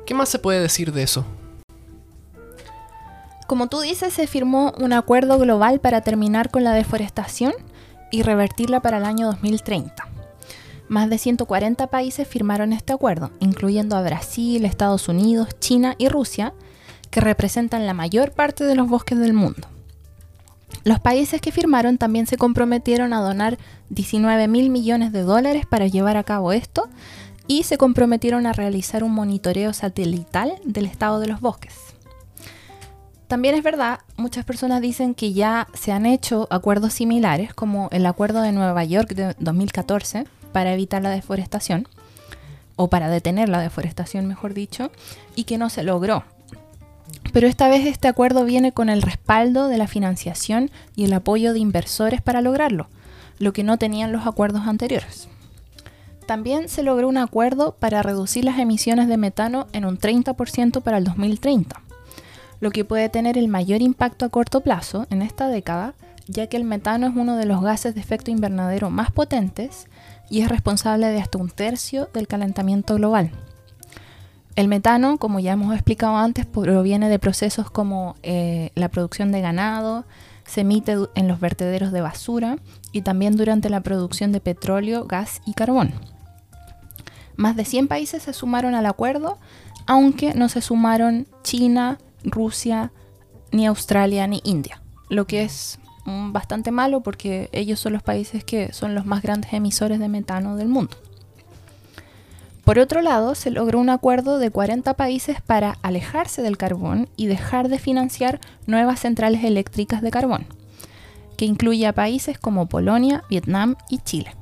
¿Qué 0.04 0.14
más 0.14 0.28
se 0.28 0.40
puede 0.40 0.58
decir 0.58 0.92
de 0.92 1.04
eso? 1.04 1.24
Como 3.46 3.68
tú 3.68 3.82
dices, 3.82 4.12
se 4.12 4.26
firmó 4.26 4.74
un 4.78 4.92
acuerdo 4.94 5.38
global 5.38 5.78
para 5.78 6.00
terminar 6.00 6.50
con 6.50 6.64
la 6.64 6.72
deforestación 6.72 7.52
y 8.10 8.22
revertirla 8.22 8.80
para 8.80 8.98
el 8.98 9.04
año 9.04 9.26
2030. 9.26 10.11
Más 10.88 11.08
de 11.08 11.18
140 11.18 11.86
países 11.86 12.28
firmaron 12.28 12.72
este 12.72 12.92
acuerdo, 12.92 13.30
incluyendo 13.40 13.96
a 13.96 14.02
Brasil, 14.02 14.64
Estados 14.64 15.08
Unidos, 15.08 15.48
China 15.58 15.94
y 15.98 16.08
Rusia, 16.08 16.52
que 17.10 17.20
representan 17.20 17.86
la 17.86 17.94
mayor 17.94 18.32
parte 18.32 18.64
de 18.64 18.74
los 18.74 18.88
bosques 18.88 19.18
del 19.18 19.32
mundo. 19.32 19.68
Los 20.84 20.98
países 20.98 21.40
que 21.40 21.52
firmaron 21.52 21.98
también 21.98 22.26
se 22.26 22.36
comprometieron 22.36 23.12
a 23.12 23.20
donar 23.20 23.58
19 23.90 24.48
mil 24.48 24.70
millones 24.70 25.12
de 25.12 25.22
dólares 25.22 25.64
para 25.66 25.86
llevar 25.86 26.16
a 26.16 26.24
cabo 26.24 26.52
esto 26.52 26.88
y 27.46 27.62
se 27.64 27.78
comprometieron 27.78 28.46
a 28.46 28.52
realizar 28.52 29.04
un 29.04 29.12
monitoreo 29.12 29.72
satelital 29.72 30.54
del 30.64 30.86
estado 30.86 31.20
de 31.20 31.28
los 31.28 31.40
bosques. 31.40 31.74
También 33.28 33.54
es 33.54 33.62
verdad, 33.62 34.00
muchas 34.16 34.44
personas 34.44 34.82
dicen 34.82 35.14
que 35.14 35.32
ya 35.32 35.66
se 35.72 35.92
han 35.92 36.04
hecho 36.04 36.46
acuerdos 36.50 36.92
similares, 36.92 37.54
como 37.54 37.88
el 37.90 38.04
Acuerdo 38.04 38.42
de 38.42 38.52
Nueva 38.52 38.84
York 38.84 39.14
de 39.14 39.34
2014, 39.38 40.26
para 40.52 40.72
evitar 40.72 41.02
la 41.02 41.10
deforestación, 41.10 41.88
o 42.76 42.88
para 42.88 43.08
detener 43.08 43.48
la 43.48 43.60
deforestación, 43.60 44.26
mejor 44.26 44.54
dicho, 44.54 44.90
y 45.34 45.44
que 45.44 45.58
no 45.58 45.70
se 45.70 45.82
logró. 45.82 46.24
Pero 47.32 47.46
esta 47.46 47.68
vez 47.68 47.86
este 47.86 48.08
acuerdo 48.08 48.44
viene 48.44 48.72
con 48.72 48.88
el 48.88 49.02
respaldo 49.02 49.68
de 49.68 49.78
la 49.78 49.86
financiación 49.86 50.70
y 50.96 51.04
el 51.04 51.12
apoyo 51.12 51.52
de 51.52 51.60
inversores 51.60 52.20
para 52.20 52.40
lograrlo, 52.40 52.88
lo 53.38 53.52
que 53.52 53.64
no 53.64 53.78
tenían 53.78 54.12
los 54.12 54.26
acuerdos 54.26 54.66
anteriores. 54.66 55.28
También 56.26 56.68
se 56.68 56.82
logró 56.82 57.08
un 57.08 57.18
acuerdo 57.18 57.74
para 57.78 58.02
reducir 58.02 58.44
las 58.44 58.58
emisiones 58.58 59.08
de 59.08 59.16
metano 59.16 59.66
en 59.72 59.84
un 59.84 59.98
30% 59.98 60.82
para 60.82 60.98
el 60.98 61.04
2030, 61.04 61.80
lo 62.60 62.70
que 62.70 62.84
puede 62.84 63.08
tener 63.08 63.36
el 63.38 63.48
mayor 63.48 63.82
impacto 63.82 64.24
a 64.24 64.28
corto 64.28 64.60
plazo 64.60 65.06
en 65.10 65.22
esta 65.22 65.48
década, 65.48 65.94
ya 66.28 66.46
que 66.46 66.56
el 66.56 66.64
metano 66.64 67.08
es 67.08 67.16
uno 67.16 67.36
de 67.36 67.46
los 67.46 67.60
gases 67.60 67.94
de 67.94 68.00
efecto 68.00 68.30
invernadero 68.30 68.88
más 68.88 69.10
potentes 69.10 69.88
y 70.32 70.40
es 70.40 70.48
responsable 70.48 71.08
de 71.08 71.20
hasta 71.20 71.36
un 71.36 71.50
tercio 71.50 72.08
del 72.14 72.26
calentamiento 72.26 72.94
global. 72.94 73.30
El 74.56 74.66
metano, 74.66 75.18
como 75.18 75.40
ya 75.40 75.52
hemos 75.52 75.74
explicado 75.74 76.16
antes, 76.16 76.46
proviene 76.46 77.10
de 77.10 77.18
procesos 77.18 77.70
como 77.70 78.16
eh, 78.22 78.70
la 78.74 78.88
producción 78.88 79.30
de 79.30 79.42
ganado, 79.42 80.06
se 80.46 80.62
emite 80.62 80.96
en 81.16 81.28
los 81.28 81.38
vertederos 81.38 81.92
de 81.92 82.00
basura 82.00 82.56
y 82.92 83.02
también 83.02 83.36
durante 83.36 83.68
la 83.68 83.82
producción 83.82 84.32
de 84.32 84.40
petróleo, 84.40 85.04
gas 85.04 85.42
y 85.44 85.52
carbón. 85.52 85.92
Más 87.36 87.54
de 87.54 87.66
100 87.66 87.88
países 87.88 88.22
se 88.22 88.32
sumaron 88.32 88.74
al 88.74 88.86
acuerdo, 88.86 89.36
aunque 89.86 90.32
no 90.32 90.48
se 90.48 90.62
sumaron 90.62 91.26
China, 91.42 91.98
Rusia, 92.24 92.90
ni 93.50 93.66
Australia, 93.66 94.26
ni 94.26 94.40
India, 94.44 94.80
lo 95.10 95.26
que 95.26 95.42
es 95.42 95.78
bastante 96.04 96.70
malo 96.70 97.00
porque 97.02 97.48
ellos 97.52 97.78
son 97.78 97.92
los 97.92 98.02
países 98.02 98.44
que 98.44 98.72
son 98.72 98.94
los 98.94 99.06
más 99.06 99.22
grandes 99.22 99.52
emisores 99.52 99.98
de 99.98 100.08
metano 100.08 100.56
del 100.56 100.68
mundo. 100.68 100.96
Por 102.64 102.78
otro 102.78 103.02
lado, 103.02 103.34
se 103.34 103.50
logró 103.50 103.80
un 103.80 103.90
acuerdo 103.90 104.38
de 104.38 104.50
40 104.50 104.94
países 104.94 105.40
para 105.40 105.78
alejarse 105.82 106.42
del 106.42 106.56
carbón 106.56 107.08
y 107.16 107.26
dejar 107.26 107.68
de 107.68 107.80
financiar 107.80 108.40
nuevas 108.66 109.00
centrales 109.00 109.42
eléctricas 109.42 110.00
de 110.00 110.12
carbón, 110.12 110.46
que 111.36 111.44
incluye 111.44 111.86
a 111.86 111.92
países 111.92 112.38
como 112.38 112.66
Polonia, 112.66 113.24
Vietnam 113.28 113.74
y 113.90 113.98
Chile. 113.98 114.36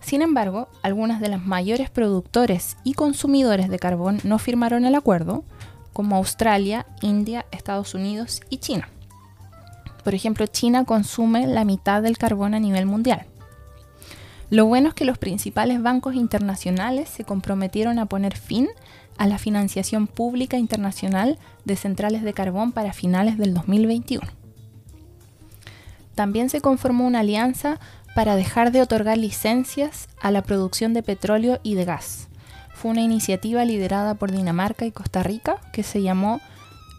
Sin 0.00 0.22
embargo, 0.22 0.68
algunas 0.82 1.20
de 1.20 1.28
las 1.28 1.44
mayores 1.44 1.88
productores 1.88 2.76
y 2.82 2.94
consumidores 2.94 3.68
de 3.68 3.78
carbón 3.78 4.18
no 4.24 4.38
firmaron 4.40 4.84
el 4.84 4.96
acuerdo, 4.96 5.44
como 5.92 6.16
Australia, 6.16 6.86
India, 7.00 7.46
Estados 7.52 7.94
Unidos 7.94 8.40
y 8.50 8.58
China. 8.58 8.88
Por 10.02 10.14
ejemplo, 10.14 10.46
China 10.46 10.84
consume 10.84 11.46
la 11.46 11.64
mitad 11.64 12.02
del 12.02 12.18
carbón 12.18 12.54
a 12.54 12.60
nivel 12.60 12.86
mundial. 12.86 13.26
Lo 14.50 14.66
bueno 14.66 14.88
es 14.88 14.94
que 14.94 15.04
los 15.04 15.18
principales 15.18 15.80
bancos 15.80 16.14
internacionales 16.14 17.08
se 17.08 17.24
comprometieron 17.24 17.98
a 17.98 18.06
poner 18.06 18.36
fin 18.36 18.68
a 19.16 19.28
la 19.28 19.38
financiación 19.38 20.06
pública 20.08 20.58
internacional 20.58 21.38
de 21.64 21.76
centrales 21.76 22.22
de 22.22 22.32
carbón 22.32 22.72
para 22.72 22.92
finales 22.92 23.38
del 23.38 23.54
2021. 23.54 24.26
También 26.14 26.50
se 26.50 26.60
conformó 26.60 27.06
una 27.06 27.20
alianza 27.20 27.78
para 28.14 28.34
dejar 28.34 28.72
de 28.72 28.82
otorgar 28.82 29.18
licencias 29.18 30.08
a 30.20 30.30
la 30.30 30.42
producción 30.42 30.94
de 30.94 31.02
petróleo 31.02 31.60
y 31.62 31.74
de 31.74 31.84
gas. 31.84 32.28
Fue 32.74 32.90
una 32.90 33.02
iniciativa 33.02 33.64
liderada 33.64 34.14
por 34.14 34.32
Dinamarca 34.32 34.84
y 34.84 34.90
Costa 34.90 35.22
Rica 35.22 35.58
que 35.72 35.82
se 35.82 36.02
llamó 36.02 36.40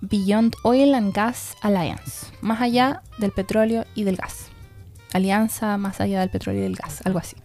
Beyond 0.02 0.56
Oil 0.64 0.96
and 0.96 1.14
Gas 1.14 1.56
Alliance, 1.62 2.28
más 2.42 2.60
allá 2.62 3.04
del 3.20 3.32
petróleo 3.32 3.86
y 3.96 4.04
del 4.04 4.18
gas. 4.18 4.48
Alianza 5.14 5.78
más 5.78 6.02
allá 6.02 6.22
del 6.22 6.30
petróleo 6.30 6.62
y 6.62 6.64
del 6.64 6.76
gas, 6.76 7.02
algo 7.06 7.20
así. 7.20 7.38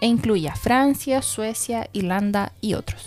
E 0.00 0.06
incluye 0.06 0.48
a 0.48 0.56
Francia, 0.56 1.22
Suecia, 1.22 1.88
Irlanda 1.92 2.52
y 2.60 2.74
otros. 2.74 3.06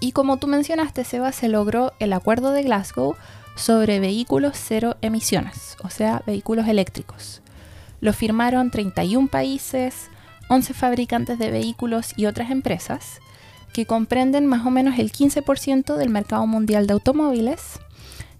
Y 0.00 0.12
como 0.12 0.36
tú 0.36 0.46
mencionaste, 0.46 1.04
Seba, 1.04 1.32
se 1.32 1.48
logró 1.48 1.92
el 1.98 2.12
acuerdo 2.12 2.50
de 2.50 2.62
Glasgow 2.62 3.16
sobre 3.54 3.98
vehículos 3.98 4.56
cero 4.56 4.96
emisiones, 5.00 5.76
o 5.82 5.88
sea, 5.88 6.22
vehículos 6.26 6.68
eléctricos. 6.68 7.40
Lo 8.00 8.12
firmaron 8.12 8.70
31 8.70 9.28
países, 9.28 10.10
11 10.48 10.74
fabricantes 10.74 11.38
de 11.38 11.50
vehículos 11.50 12.12
y 12.16 12.26
otras 12.26 12.50
empresas, 12.50 13.20
que 13.76 13.84
comprenden 13.84 14.46
más 14.46 14.64
o 14.64 14.70
menos 14.70 14.98
el 14.98 15.12
15% 15.12 15.96
del 15.96 16.08
mercado 16.08 16.46
mundial 16.46 16.86
de 16.86 16.94
automóviles, 16.94 17.78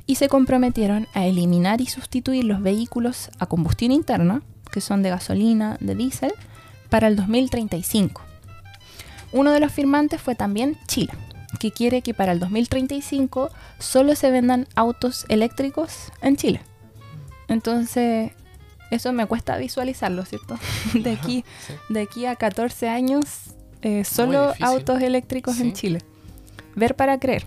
y 0.07 0.14
se 0.14 0.31
comprometieron 0.31 1.09
a 1.12 1.27
eliminar 1.27 1.83
y 1.83 1.87
sustituir 1.88 2.44
los 2.44 2.62
vehículos 2.62 3.29
a 3.38 3.44
combustión 3.44 3.92
interna, 3.92 4.40
que 4.72 4.81
son 4.81 5.03
de 5.03 5.11
gasolina, 5.11 5.77
de 5.79 5.94
diésel, 5.94 6.33
para 6.88 7.09
el 7.09 7.16
2035. 7.16 8.22
Uno 9.33 9.53
de 9.53 9.61
los 9.61 9.72
firmantes 9.72 10.22
fue 10.22 10.37
también 10.37 10.79
Chile 10.87 11.12
que 11.61 11.70
quiere 11.70 12.01
que 12.01 12.14
para 12.14 12.33
el 12.33 12.40
2035 12.40 13.51
solo 13.79 14.14
se 14.14 14.31
vendan 14.31 14.66
autos 14.75 15.27
eléctricos 15.29 16.12
en 16.22 16.37
Chile. 16.37 16.62
Entonces, 17.49 18.33
eso 18.90 19.12
me 19.12 19.27
cuesta 19.27 19.59
visualizarlo, 19.59 20.25
¿cierto? 20.25 20.59
De 20.94 21.12
aquí, 21.12 21.44
de 21.90 22.01
aquí 22.01 22.25
a 22.25 22.37
14 22.37 22.88
años, 22.88 23.56
eh, 23.87 24.05
solo 24.05 24.53
autos 24.61 25.01
eléctricos 25.01 25.61
en 25.61 25.72
Chile. 25.72 26.03
Ver 26.75 26.96
para 26.96 27.20
creer. 27.20 27.44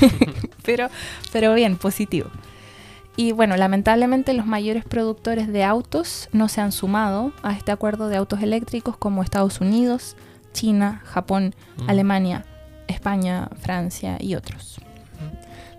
pero, 0.64 0.88
pero 1.30 1.54
bien, 1.54 1.76
positivo. 1.76 2.30
Y 3.14 3.30
bueno, 3.30 3.56
lamentablemente 3.56 4.32
los 4.32 4.44
mayores 4.44 4.84
productores 4.84 5.46
de 5.46 5.62
autos 5.62 6.28
no 6.32 6.48
se 6.48 6.60
han 6.60 6.72
sumado 6.72 7.32
a 7.44 7.52
este 7.52 7.70
acuerdo 7.70 8.08
de 8.08 8.16
autos 8.16 8.42
eléctricos 8.42 8.96
como 8.96 9.22
Estados 9.22 9.60
Unidos, 9.60 10.16
China, 10.52 11.00
Japón, 11.04 11.54
mm. 11.76 11.90
Alemania, 11.90 12.44
España, 12.88 13.48
Francia 13.60 14.18
y 14.18 14.34
otros. 14.34 14.80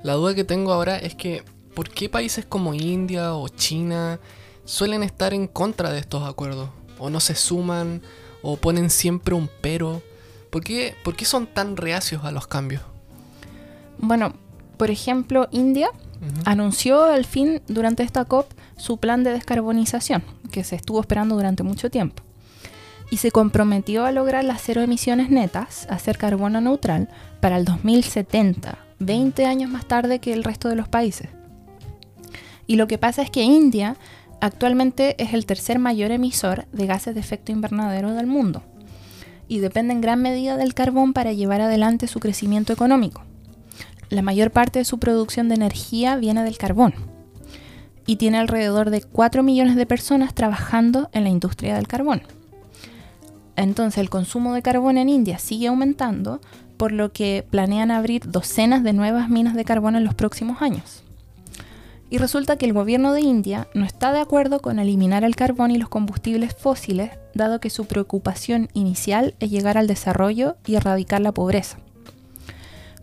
La 0.01 0.13
duda 0.13 0.33
que 0.33 0.45
tengo 0.45 0.71
ahora 0.71 0.97
es 0.97 1.13
que, 1.13 1.43
¿por 1.73 1.89
qué 1.89 2.07
países 2.07 2.45
como 2.45 2.73
India 2.73 3.35
o 3.35 3.49
China 3.49 4.21
suelen 4.63 5.03
estar 5.03 5.33
en 5.33 5.47
contra 5.47 5.91
de 5.91 5.99
estos 5.99 6.25
acuerdos? 6.25 6.69
¿O 6.97 7.09
no 7.09 7.19
se 7.19 7.35
suman? 7.35 8.01
¿O 8.41 8.58
ponen 8.58 8.89
siempre 8.89 9.36
un 9.36 9.49
pero? 9.62 10.02
¿Por 10.49 10.63
qué, 10.63 10.95
por 11.04 11.15
qué 11.15 11.25
son 11.25 11.47
tan 11.47 11.78
reacios 11.78 12.23
a 12.23 12.32
los 12.32 12.47
cambios? 12.47 12.82
Bueno, 13.97 14.34
por 14.78 14.89
ejemplo, 14.89 15.47
India 15.52 15.89
anunció 16.45 17.04
al 17.04 17.25
fin 17.25 17.62
durante 17.67 18.04
esta 18.04 18.25
COP 18.25 18.52
su 18.78 18.97
plan 18.97 19.23
de 19.23 19.32
descarbonización, 19.32 20.23
que 20.52 20.63
se 20.63 20.75
estuvo 20.75 21.02
esperando 21.02 21.36
durante 21.36 21.63
mucho 21.63 21.89
tiempo 21.89 22.23
y 23.12 23.17
se 23.17 23.32
comprometió 23.32 24.06
a 24.06 24.12
lograr 24.12 24.43
las 24.43 24.62
cero 24.62 24.82
emisiones 24.82 25.30
netas, 25.30 25.88
a 25.89 25.97
ser 25.99 26.17
carbono 26.17 26.62
neutral, 26.62 27.10
para 27.39 27.58
el 27.58 27.65
2070, 27.65 28.78
20 28.99 29.45
años 29.45 29.69
más 29.69 29.88
tarde 29.88 30.19
que 30.19 30.34
el 30.34 30.43
resto 30.43 30.69
de 30.69 30.75
los 30.75 30.88
países. 30.88 31.30
Y 32.67 32.75
lo 32.75 32.88
que 32.88 32.99
pasa 32.99 33.23
es 33.23 33.32
que 33.32 33.41
India 33.41 33.97
actualmente 34.41 35.21
es 35.21 35.34
el 35.34 35.45
tercer 35.45 35.80
mayor 35.80 36.12
emisor 36.12 36.65
de 36.71 36.88
gases 36.88 37.13
de 37.13 37.19
efecto 37.19 37.52
invernadero 37.52 38.13
del 38.13 38.28
mundo 38.28 38.63
y 39.47 39.60
depende 39.60 39.93
en 39.93 40.02
gran 40.02 40.21
medida 40.21 40.56
del 40.56 40.73
carbón 40.73 41.13
para 41.13 41.34
llevar 41.34 41.62
adelante 41.62 42.08
su 42.08 42.19
crecimiento 42.19 42.71
económico. 42.71 43.23
La 44.10 44.21
mayor 44.21 44.52
parte 44.52 44.80
de 44.80 44.86
su 44.86 44.99
producción 44.99 45.49
de 45.49 45.56
energía 45.56 46.15
viene 46.15 46.43
del 46.43 46.58
carbón 46.58 46.93
y 48.06 48.15
tiene 48.15 48.38
alrededor 48.38 48.89
de 48.89 49.02
4 49.02 49.43
millones 49.43 49.75
de 49.75 49.86
personas 49.86 50.34
trabajando 50.34 51.10
en 51.13 51.23
la 51.23 51.30
industria 51.30 51.75
del 51.75 51.88
carbón. 51.88 52.21
Entonces 53.56 53.97
el 53.97 54.10
consumo 54.10 54.54
de 54.54 54.62
carbón 54.62 54.97
en 54.97 55.10
India 55.10 55.38
sigue 55.38 55.67
aumentando, 55.67 56.39
por 56.78 56.91
lo 56.91 57.12
que 57.12 57.45
planean 57.49 57.91
abrir 57.91 58.32
docenas 58.32 58.84
de 58.84 58.93
nuevas 58.93 59.30
minas 59.30 59.54
de 59.54 59.65
carbón 59.65 59.95
en 59.95 60.06
los 60.06 60.13
próximos 60.13 60.62
años. 60.62 61.04
Y 62.10 62.17
resulta 62.17 62.58
que 62.58 62.65
el 62.65 62.74
gobierno 62.74 63.13
de 63.13 63.22
India 63.22 63.67
no 63.74 63.86
está 63.86 64.12
de 64.12 64.19
acuerdo 64.19 64.62
con 64.62 64.80
eliminar 64.80 65.24
el 65.24 65.36
carbón 65.36 65.72
y 65.72 65.78
los 65.78 65.89
combustibles 65.89 66.56
fósiles, 66.56 67.12
dado 67.36 67.60
que 67.60 67.69
su 67.69 67.86
preocupación 67.86 68.69
inicial 68.74 69.36
es 69.39 69.52
llegar 69.52 69.78
al 69.78 69.88
desarrollo 69.88 70.58
y 70.65 70.76
erradicar 70.76 71.22
la 71.22 71.32
pobreza. 71.32 71.78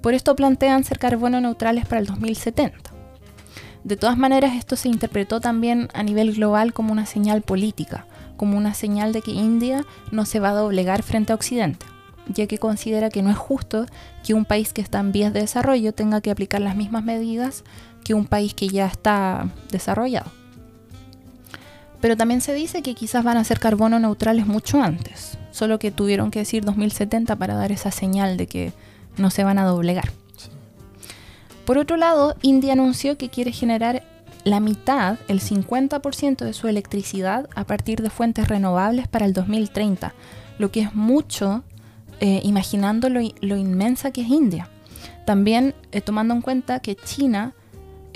Por 0.01 0.15
esto 0.15 0.35
plantean 0.35 0.85
ser 0.85 0.99
carbono 0.99 1.41
neutrales 1.41 1.87
para 1.87 2.01
el 2.01 2.07
2070. 2.07 2.91
De 3.85 3.97
todas 3.97 4.19
maneras, 4.19 4.55
esto 4.57 4.75
se 4.75 4.89
interpretó 4.89 5.41
también 5.41 5.89
a 5.95 6.03
nivel 6.03 6.35
global 6.35 6.73
como 6.73 6.91
una 6.91 7.07
señal 7.07 7.43
política, 7.43 8.07
como 8.37 8.57
una 8.57 8.75
señal 8.75 9.13
de 9.13 9.23
que 9.23 9.31
India 9.31 9.85
no 10.11 10.27
se 10.27 10.41
va 10.41 10.51
a 10.51 10.55
doblegar 10.55 11.05
frente 11.05 11.33
a 11.33 11.37
Occidente, 11.37 11.87
ya 12.29 12.49
que 12.49 12.59
considera 12.59 13.11
que 13.11 13.23
no 13.23 13.31
es 13.31 13.37
justo 13.37 13.87
que 14.25 14.35
un 14.35 14.45
país 14.45 14.73
que 14.73 14.81
está 14.81 14.99
en 14.99 15.13
vías 15.13 15.33
de 15.33 15.41
desarrollo 15.41 15.93
tenga 15.93 16.21
que 16.21 16.33
aplicar 16.33 16.61
las 16.61 16.75
mismas 16.75 17.05
medidas 17.05 17.63
que 18.07 18.15
un 18.15 18.27
país 18.27 18.55
que 18.55 18.69
ya 18.69 18.87
está 18.87 19.49
desarrollado. 19.73 20.31
Pero 22.01 22.17
también 22.17 22.41
se 22.41 22.55
dice 22.55 22.83
que 22.83 22.95
quizás 22.95 23.25
van 23.25 23.37
a 23.37 23.43
ser 23.43 23.59
carbono 23.59 23.99
neutrales 23.99 24.47
mucho 24.47 24.81
antes, 24.81 25.39
solo 25.51 25.81
que 25.81 25.91
tuvieron 25.91 26.31
que 26.31 26.39
decir 26.39 26.65
2070 26.65 27.35
para 27.35 27.57
dar 27.57 27.73
esa 27.73 27.91
señal 27.91 28.37
de 28.37 28.47
que 28.47 28.73
no 29.17 29.31
se 29.31 29.43
van 29.43 29.59
a 29.59 29.65
doblegar. 29.65 30.13
Por 31.65 31.79
otro 31.79 31.97
lado, 31.97 32.37
India 32.43 32.75
anunció 32.75 33.19
que 33.19 33.29
quiere 33.29 33.51
generar 33.51 34.05
la 34.45 34.61
mitad, 34.61 35.19
el 35.27 35.41
50% 35.41 36.45
de 36.45 36.53
su 36.53 36.69
electricidad 36.69 37.49
a 37.57 37.65
partir 37.65 38.03
de 38.03 38.11
fuentes 38.11 38.47
renovables 38.47 39.09
para 39.09 39.27
el 39.27 39.33
2030, 39.33 40.15
lo 40.59 40.71
que 40.71 40.83
es 40.83 40.95
mucho 40.95 41.65
eh, 42.21 42.41
imaginando 42.45 43.09
lo, 43.09 43.21
inmensa 43.57 44.13
que 44.13 44.21
es 44.21 44.29
India. 44.29 44.69
También 45.25 45.75
eh, 45.91 46.01
tomando 46.01 46.35
en 46.35 46.43
cuenta 46.43 46.79
que 46.79 46.95
China 46.95 47.53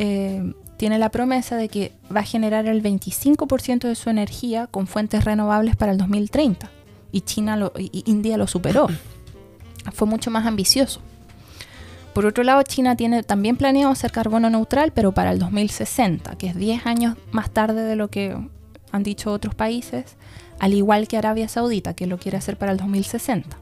eh, 0.03 0.55
tiene 0.79 0.99
la 0.99 1.11
promesa 1.11 1.57
de 1.57 1.69
que 1.69 1.93
va 2.15 2.21
a 2.21 2.25
generar 2.25 2.67
el 2.67 2.83
25% 2.83 3.81
de 3.81 3.95
su 3.95 4.09
energía 4.09 4.67
con 4.67 4.87
fuentes 4.87 5.27
renovables 5.27 5.77
para 5.77 5.93
el 5.93 5.99
2030 5.99 6.71
y 7.13 7.21
China 7.21 7.59
lo, 7.59 7.75
y 7.77 8.03
India 8.07 8.39
lo 8.39 8.47
superó. 8.47 8.87
Fue 9.93 10.09
mucho 10.09 10.31
más 10.31 10.47
ambicioso. 10.47 11.03
Por 12.15 12.25
otro 12.25 12.45
lado, 12.45 12.63
China 12.63 12.97
tiene 12.97 13.23
también 13.23 13.59
planeado 13.59 13.95
ser 13.95 14.11
carbono 14.11 14.49
neutral, 14.49 14.91
pero 14.95 15.13
para 15.13 15.33
el 15.33 15.39
2060, 15.39 16.37
que 16.37 16.47
es 16.47 16.57
10 16.57 16.87
años 16.87 17.19
más 17.31 17.51
tarde 17.51 17.83
de 17.83 17.95
lo 17.95 18.09
que 18.09 18.35
han 18.93 19.03
dicho 19.03 19.33
otros 19.33 19.55
países, 19.55 20.17
al 20.61 20.73
igual 20.73 21.09
que 21.09 21.19
Arabia 21.19 21.47
Saudita, 21.47 21.93
que 21.93 22.07
lo 22.07 22.17
quiere 22.17 22.39
hacer 22.39 22.57
para 22.57 22.73
el 22.73 22.79
2060. 22.79 23.55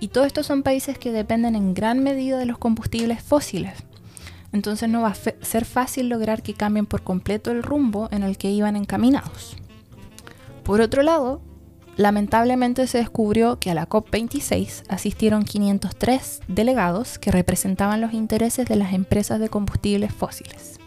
Y 0.00 0.08
todos 0.08 0.28
estos 0.28 0.46
son 0.46 0.62
países 0.62 0.96
que 0.96 1.12
dependen 1.12 1.56
en 1.56 1.74
gran 1.74 2.02
medida 2.02 2.38
de 2.38 2.46
los 2.46 2.56
combustibles 2.56 3.22
fósiles. 3.22 3.74
Entonces 4.52 4.88
no 4.88 5.02
va 5.02 5.08
a 5.08 5.14
ser 5.14 5.64
fácil 5.64 6.08
lograr 6.08 6.42
que 6.42 6.54
cambien 6.54 6.86
por 6.86 7.02
completo 7.02 7.50
el 7.50 7.62
rumbo 7.62 8.08
en 8.10 8.22
el 8.22 8.36
que 8.36 8.50
iban 8.50 8.76
encaminados. 8.76 9.56
Por 10.62 10.80
otro 10.80 11.02
lado, 11.02 11.40
Lamentablemente 11.96 12.86
se 12.86 12.98
descubrió 12.98 13.58
que 13.58 13.70
a 13.70 13.74
la 13.74 13.86
COP26 13.86 14.84
asistieron 14.88 15.44
503 15.44 16.40
delegados 16.48 17.18
que 17.18 17.30
representaban 17.30 18.00
los 18.00 18.14
intereses 18.14 18.66
de 18.66 18.76
las 18.76 18.94
empresas 18.94 19.38
de 19.40 19.50
combustibles 19.50 20.12
fósiles. 20.12 20.78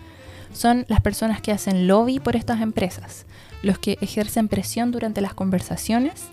Son 0.51 0.85
las 0.87 1.01
personas 1.01 1.41
que 1.41 1.51
hacen 1.51 1.87
lobby 1.87 2.19
por 2.19 2.35
estas 2.35 2.61
empresas, 2.61 3.27
los 3.61 3.77
que 3.77 3.99
ejercen 4.01 4.47
presión 4.47 4.91
durante 4.91 5.21
las 5.21 5.35
conversaciones 5.35 6.23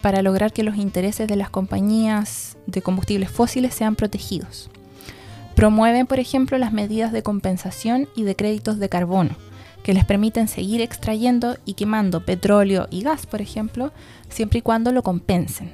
para 0.00 0.22
lograr 0.22 0.52
que 0.52 0.62
los 0.62 0.76
intereses 0.76 1.28
de 1.28 1.36
las 1.36 1.50
compañías 1.50 2.56
de 2.66 2.80
combustibles 2.80 3.30
fósiles 3.30 3.74
sean 3.74 3.96
protegidos. 3.96 4.70
Promueven, 5.54 6.06
por 6.06 6.18
ejemplo, 6.18 6.58
las 6.58 6.72
medidas 6.72 7.12
de 7.12 7.22
compensación 7.22 8.08
y 8.16 8.24
de 8.24 8.36
créditos 8.36 8.78
de 8.78 8.88
carbono, 8.88 9.36
que 9.82 9.94
les 9.94 10.04
permiten 10.04 10.48
seguir 10.48 10.80
extrayendo 10.80 11.56
y 11.64 11.74
quemando 11.74 12.24
petróleo 12.24 12.88
y 12.90 13.02
gas, 13.02 13.26
por 13.26 13.42
ejemplo, 13.42 13.92
siempre 14.28 14.60
y 14.60 14.62
cuando 14.62 14.92
lo 14.92 15.02
compensen. 15.02 15.72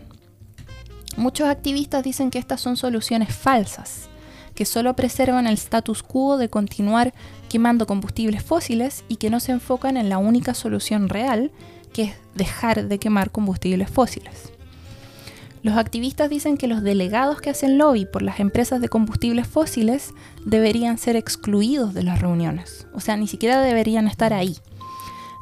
Muchos 1.17 1.49
activistas 1.49 2.03
dicen 2.05 2.31
que 2.31 2.39
estas 2.39 2.61
son 2.61 2.77
soluciones 2.77 3.35
falsas, 3.35 4.09
que 4.55 4.65
solo 4.65 4.95
preservan 4.95 5.47
el 5.47 5.55
status 5.55 6.03
quo 6.03 6.37
de 6.37 6.49
continuar 6.49 7.15
quemando 7.49 7.87
combustibles 7.87 8.43
fósiles 8.43 9.05
y 9.09 9.17
que 9.17 9.31
no 9.31 9.41
se 9.41 9.53
enfocan 9.53 9.97
en 9.97 10.09
la 10.09 10.19
única 10.19 10.55
solución 10.55 11.09
real, 11.09 11.53
que 11.93 12.03
es 12.03 12.15
dejar 12.35 12.89
de 12.89 12.99
quemar 12.99 13.31
combustibles 13.31 13.89
fósiles. 13.89 14.53
Los 15.63 15.77
activistas 15.77 16.31
dicen 16.31 16.57
que 16.57 16.69
los 16.69 16.83
delegados 16.83 17.41
que 17.41 17.51
hacen 17.51 17.79
lobby 17.79 18.07
por 18.07 18.23
las 18.23 18.41
empresas 18.41 18.81
de 18.81 18.89
combustibles 18.89 19.47
fósiles 19.47 20.13
deberían 20.45 20.99
ser 20.99 21.17
excluidos 21.17 21.95
de 21.95 22.05
las 22.05 22.21
reuniones, 22.21 22.87
o 22.95 23.01
sea, 23.01 23.17
ni 23.17 23.27
siquiera 23.27 23.61
deberían 23.61 24.07
estar 24.07 24.33
ahí, 24.33 24.57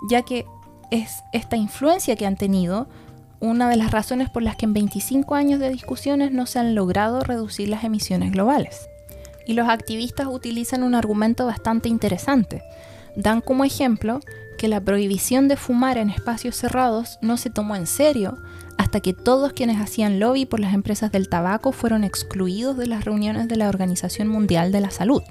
ya 0.09 0.23
que 0.23 0.47
es 0.91 1.23
esta 1.33 1.57
influencia 1.57 2.17
que 2.17 2.27
han 2.27 2.37
tenido 2.37 2.89
una 3.41 3.69
de 3.69 3.77
las 3.77 3.91
razones 3.91 4.31
por 4.31 4.43
las 4.43 4.57
que 4.57 4.65
en 4.65 4.73
25 4.73 5.35
años 5.35 5.61
de 5.61 5.71
discusiones 5.71 6.33
no 6.33 6.47
se 6.47 6.59
han 6.59 6.75
logrado 6.75 7.21
reducir 7.21 7.69
las 7.69 7.85
emisiones 7.85 8.33
globales. 8.33 8.89
Y 9.47 9.53
los 9.53 9.69
activistas 9.69 10.27
utilizan 10.27 10.83
un 10.83 10.95
argumento 10.95 11.47
bastante 11.47 11.89
interesante. 11.89 12.63
Dan 13.15 13.41
como 13.41 13.65
ejemplo 13.65 14.21
que 14.59 14.69
la 14.69 14.81
prohibición 14.81 15.49
de 15.49 15.57
fumar 15.57 15.99
en 15.99 16.11
espacios 16.11 16.57
cerrados 16.57 17.19
no 17.21 17.37
se 17.37 17.51
tomó 17.51 17.77
en 17.77 17.87
serio 17.87 18.39
hasta 18.79 19.01
que 19.01 19.13
todos 19.13 19.53
quienes 19.53 19.81
hacían 19.81 20.21
lobby 20.21 20.47
por 20.47 20.61
las 20.61 20.75
empresas 20.75 21.13
del 21.13 21.29
tabaco 21.29 21.73
fueron 21.73 22.05
excluidos 22.05 22.77
de 22.77 22.87
las 22.87 23.05
reuniones 23.05 23.49
de 23.49 23.57
la 23.57 23.69
Organización 23.69 24.29
Mundial 24.29 24.73
de 24.73 24.81
la 24.81 24.91
Salud. 24.91 25.23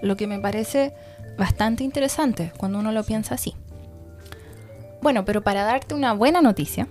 Lo 0.00 0.16
que 0.16 0.26
me 0.26 0.38
parece 0.38 0.92
bastante 1.38 1.84
interesante 1.84 2.52
cuando 2.56 2.78
uno 2.78 2.92
lo 2.92 3.04
piensa 3.04 3.34
así. 3.34 3.54
Bueno, 5.00 5.24
pero 5.24 5.42
para 5.42 5.64
darte 5.64 5.94
una 5.94 6.12
buena 6.12 6.40
noticia, 6.40 6.88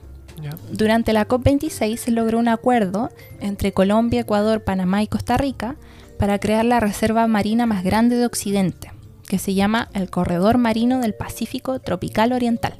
durante 0.71 1.13
la 1.13 1.27
COP26 1.27 1.97
se 1.97 2.11
logró 2.11 2.39
un 2.39 2.47
acuerdo 2.47 3.09
entre 3.39 3.73
Colombia, 3.73 4.21
Ecuador, 4.21 4.63
Panamá 4.63 5.03
y 5.03 5.07
Costa 5.07 5.37
Rica 5.37 5.75
para 6.17 6.39
crear 6.39 6.65
la 6.65 6.79
reserva 6.79 7.27
marina 7.27 7.65
más 7.65 7.83
grande 7.83 8.15
de 8.15 8.25
Occidente, 8.25 8.91
que 9.27 9.39
se 9.39 9.53
llama 9.53 9.89
el 9.93 10.09
Corredor 10.09 10.57
Marino 10.57 10.99
del 10.99 11.13
Pacífico 11.13 11.79
Tropical 11.79 12.33
Oriental 12.33 12.75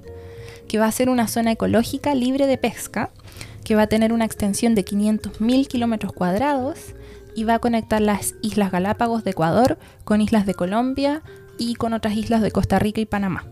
que 0.71 0.79
va 0.79 0.85
a 0.85 0.91
ser 0.93 1.09
una 1.09 1.27
zona 1.27 1.51
ecológica 1.51 2.15
libre 2.15 2.47
de 2.47 2.57
pesca, 2.57 3.09
que 3.65 3.75
va 3.75 3.81
a 3.81 3.87
tener 3.87 4.13
una 4.13 4.23
extensión 4.23 4.73
de 4.73 4.85
500.000 4.85 5.67
kilómetros 5.67 6.13
cuadrados 6.13 6.95
y 7.35 7.43
va 7.43 7.55
a 7.55 7.59
conectar 7.59 7.99
las 7.99 8.35
Islas 8.41 8.71
Galápagos 8.71 9.25
de 9.25 9.31
Ecuador 9.31 9.77
con 10.05 10.21
islas 10.21 10.45
de 10.45 10.53
Colombia 10.53 11.23
y 11.57 11.75
con 11.75 11.91
otras 11.91 12.15
islas 12.15 12.41
de 12.41 12.51
Costa 12.51 12.79
Rica 12.79 13.01
y 13.01 13.05
Panamá. 13.05 13.43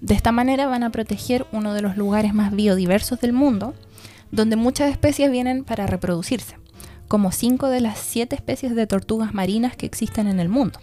De 0.00 0.14
esta 0.14 0.32
manera 0.32 0.66
van 0.66 0.82
a 0.82 0.88
proteger 0.88 1.44
uno 1.52 1.74
de 1.74 1.82
los 1.82 1.98
lugares 1.98 2.32
más 2.32 2.52
biodiversos 2.52 3.20
del 3.20 3.34
mundo, 3.34 3.74
donde 4.30 4.56
muchas 4.56 4.90
especies 4.90 5.30
vienen 5.30 5.62
para 5.62 5.86
reproducirse, 5.86 6.56
como 7.06 7.32
cinco 7.32 7.68
de 7.68 7.82
las 7.82 7.98
siete 7.98 8.34
especies 8.34 8.74
de 8.74 8.86
tortugas 8.86 9.34
marinas 9.34 9.76
que 9.76 9.84
existen 9.84 10.26
en 10.26 10.40
el 10.40 10.48
mundo. 10.48 10.80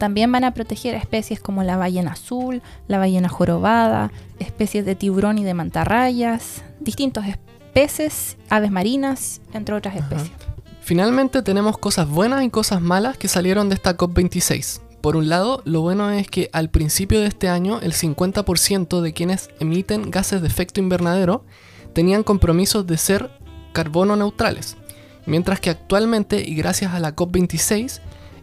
También 0.00 0.32
van 0.32 0.44
a 0.44 0.54
proteger 0.54 0.94
especies 0.94 1.40
como 1.40 1.62
la 1.62 1.76
ballena 1.76 2.12
azul, 2.12 2.62
la 2.88 2.96
ballena 2.96 3.28
jorobada, 3.28 4.10
especies 4.38 4.86
de 4.86 4.94
tiburón 4.94 5.36
y 5.36 5.44
de 5.44 5.52
mantarrayas, 5.52 6.62
distintos 6.80 7.26
peces, 7.74 8.38
aves 8.48 8.70
marinas, 8.70 9.42
entre 9.52 9.74
otras 9.74 9.96
especies. 9.96 10.32
Finalmente 10.80 11.42
tenemos 11.42 11.76
cosas 11.76 12.08
buenas 12.08 12.42
y 12.44 12.48
cosas 12.48 12.80
malas 12.80 13.18
que 13.18 13.28
salieron 13.28 13.68
de 13.68 13.74
esta 13.74 13.94
COP26. 13.98 14.80
Por 15.02 15.16
un 15.16 15.28
lado, 15.28 15.60
lo 15.66 15.82
bueno 15.82 16.08
es 16.08 16.28
que 16.28 16.48
al 16.54 16.70
principio 16.70 17.20
de 17.20 17.26
este 17.26 17.50
año 17.50 17.78
el 17.82 17.92
50% 17.92 19.02
de 19.02 19.12
quienes 19.12 19.50
emiten 19.60 20.10
gases 20.10 20.40
de 20.40 20.48
efecto 20.48 20.80
invernadero 20.80 21.44
tenían 21.92 22.22
compromisos 22.22 22.86
de 22.86 22.96
ser 22.96 23.30
carbono 23.74 24.16
neutrales, 24.16 24.78
mientras 25.26 25.60
que 25.60 25.68
actualmente 25.68 26.40
y 26.40 26.54
gracias 26.54 26.94
a 26.94 27.00
la 27.00 27.14
COP26 27.14 28.00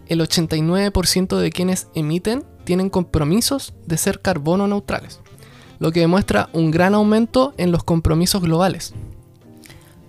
el 0.10 0.22
89% 0.22 1.38
de 1.38 1.52
quienes 1.52 1.88
emiten 1.94 2.44
tienen 2.64 2.90
compromisos 2.90 3.74
de 3.86 3.98
ser 3.98 4.22
carbono 4.22 4.68
neutrales, 4.68 5.22
lo 5.80 5.92
que 5.92 6.02
demuestra 6.02 6.50
un 6.54 6.72
gran 6.72 6.94
aumento 6.94 7.54
en 7.58 7.72
los 7.72 7.84
compromisos 7.84 8.42
globales. 8.42 8.94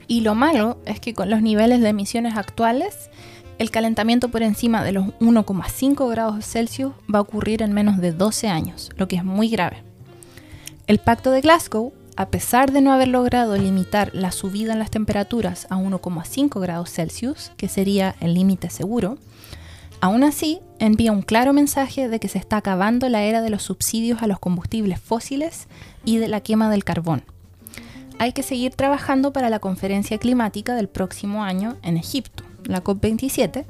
Y 0.06 0.22
lo 0.22 0.34
malo 0.34 0.78
es 0.87 1.00
que 1.00 1.14
con 1.14 1.30
los 1.30 1.42
niveles 1.42 1.80
de 1.80 1.90
emisiones 1.90 2.37
actuales, 2.37 3.11
el 3.58 3.70
calentamiento 3.70 4.28
por 4.28 4.42
encima 4.42 4.82
de 4.82 4.92
los 4.92 5.06
1,5 5.20 6.08
grados 6.11 6.46
Celsius 6.46 6.92
va 7.12 7.18
a 7.18 7.22
ocurrir 7.22 7.62
en 7.62 7.72
menos 7.72 7.98
de 7.98 8.12
12 8.12 8.48
años, 8.48 8.90
lo 8.96 9.08
que 9.08 9.16
es 9.16 9.24
muy 9.24 9.48
grave. 9.48 9.82
El 10.87 10.98
Pacto 10.98 11.30
de 11.30 11.42
Glasgow, 11.42 11.92
a 12.16 12.28
pesar 12.28 12.72
de 12.72 12.80
no 12.80 12.92
haber 12.92 13.08
logrado 13.08 13.56
limitar 13.56 14.11
la 14.14 14.32
subida 14.32 14.72
en 14.72 14.78
las 14.78 14.90
temperaturas 14.90 15.66
a 15.70 15.76
1,5 15.76 16.61
grados 16.61 16.90
Celsius, 16.90 17.52
que 17.56 17.68
sería 17.68 18.16
el 18.20 18.34
límite 18.34 18.70
seguro, 18.70 19.18
Aún 20.00 20.22
así, 20.22 20.61
envía 20.78 21.11
un 21.11 21.22
claro 21.22 21.52
mensaje 21.52 22.08
de 22.08 22.20
que 22.20 22.28
se 22.28 22.38
está 22.38 22.58
acabando 22.58 23.08
la 23.08 23.22
era 23.24 23.42
de 23.42 23.50
los 23.50 23.64
subsidios 23.64 24.22
a 24.22 24.28
los 24.28 24.38
combustibles 24.38 25.00
fósiles 25.00 25.66
y 26.04 26.18
de 26.18 26.28
la 26.28 26.40
quema 26.40 26.70
del 26.70 26.84
carbón. 26.84 27.24
Hay 28.20 28.32
que 28.32 28.44
seguir 28.44 28.74
trabajando 28.74 29.32
para 29.32 29.50
la 29.50 29.58
conferencia 29.58 30.18
climática 30.18 30.74
del 30.74 30.88
próximo 30.88 31.42
año 31.42 31.76
en 31.82 31.96
Egipto, 31.96 32.44
la 32.64 32.82
COP27, 32.82 33.64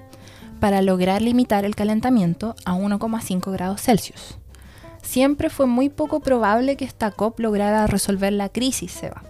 para 0.60 0.82
lograr 0.82 1.22
limitar 1.22 1.64
el 1.64 1.74
calentamiento 1.74 2.54
a 2.66 2.74
1,5 2.74 3.50
grados 3.52 3.80
Celsius. 3.80 4.38
Siempre 5.02 5.48
fue 5.48 5.66
muy 5.66 5.88
poco 5.88 6.20
probable 6.20 6.76
que 6.76 6.84
esta 6.84 7.10
COP 7.10 7.40
lograra 7.40 7.86
resolver 7.86 8.32
la 8.34 8.50
crisis, 8.50 8.92
Seba. 8.92 9.22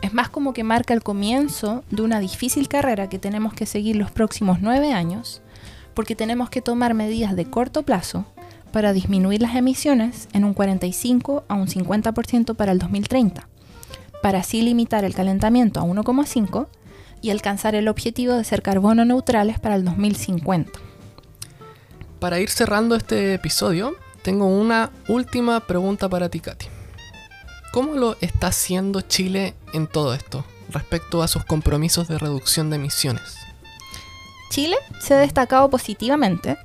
Es 0.00 0.14
más 0.14 0.30
como 0.30 0.54
que 0.54 0.64
marca 0.64 0.94
el 0.94 1.02
comienzo 1.02 1.84
de 1.90 2.02
una 2.02 2.20
difícil 2.20 2.68
carrera 2.68 3.08
que 3.08 3.18
tenemos 3.18 3.52
que 3.52 3.66
seguir 3.66 3.96
los 3.96 4.10
próximos 4.10 4.58
nueve 4.60 4.92
años 4.92 5.42
porque 5.94 6.16
tenemos 6.16 6.50
que 6.50 6.60
tomar 6.60 6.94
medidas 6.94 7.36
de 7.36 7.44
corto 7.44 7.82
plazo 7.82 8.26
para 8.72 8.92
disminuir 8.92 9.40
las 9.40 9.54
emisiones 9.54 10.28
en 10.32 10.44
un 10.44 10.52
45 10.52 11.44
a 11.48 11.54
un 11.54 11.68
50% 11.68 12.56
para 12.56 12.72
el 12.72 12.78
2030, 12.78 13.48
para 14.20 14.40
así 14.40 14.62
limitar 14.62 15.04
el 15.04 15.14
calentamiento 15.14 15.80
a 15.80 15.84
1,5 15.84 16.66
y 17.22 17.30
alcanzar 17.30 17.74
el 17.74 17.88
objetivo 17.88 18.34
de 18.34 18.44
ser 18.44 18.62
carbono 18.62 19.04
neutrales 19.04 19.58
para 19.60 19.76
el 19.76 19.84
2050. 19.84 20.72
Para 22.18 22.40
ir 22.40 22.50
cerrando 22.50 22.96
este 22.96 23.34
episodio, 23.34 23.94
tengo 24.22 24.46
una 24.46 24.90
última 25.08 25.60
pregunta 25.60 26.08
para 26.08 26.28
ti, 26.28 26.40
Katy. 26.40 26.66
¿Cómo 27.72 27.94
lo 27.94 28.16
está 28.20 28.48
haciendo 28.48 29.00
Chile 29.02 29.54
en 29.72 29.86
todo 29.86 30.14
esto 30.14 30.44
respecto 30.70 31.22
a 31.22 31.28
sus 31.28 31.44
compromisos 31.44 32.08
de 32.08 32.18
reducción 32.18 32.70
de 32.70 32.76
emisiones? 32.76 33.43
Chile 34.54 34.76
se 35.00 35.14
ha 35.14 35.18
destacado 35.18 35.68
positivamente 35.68 36.56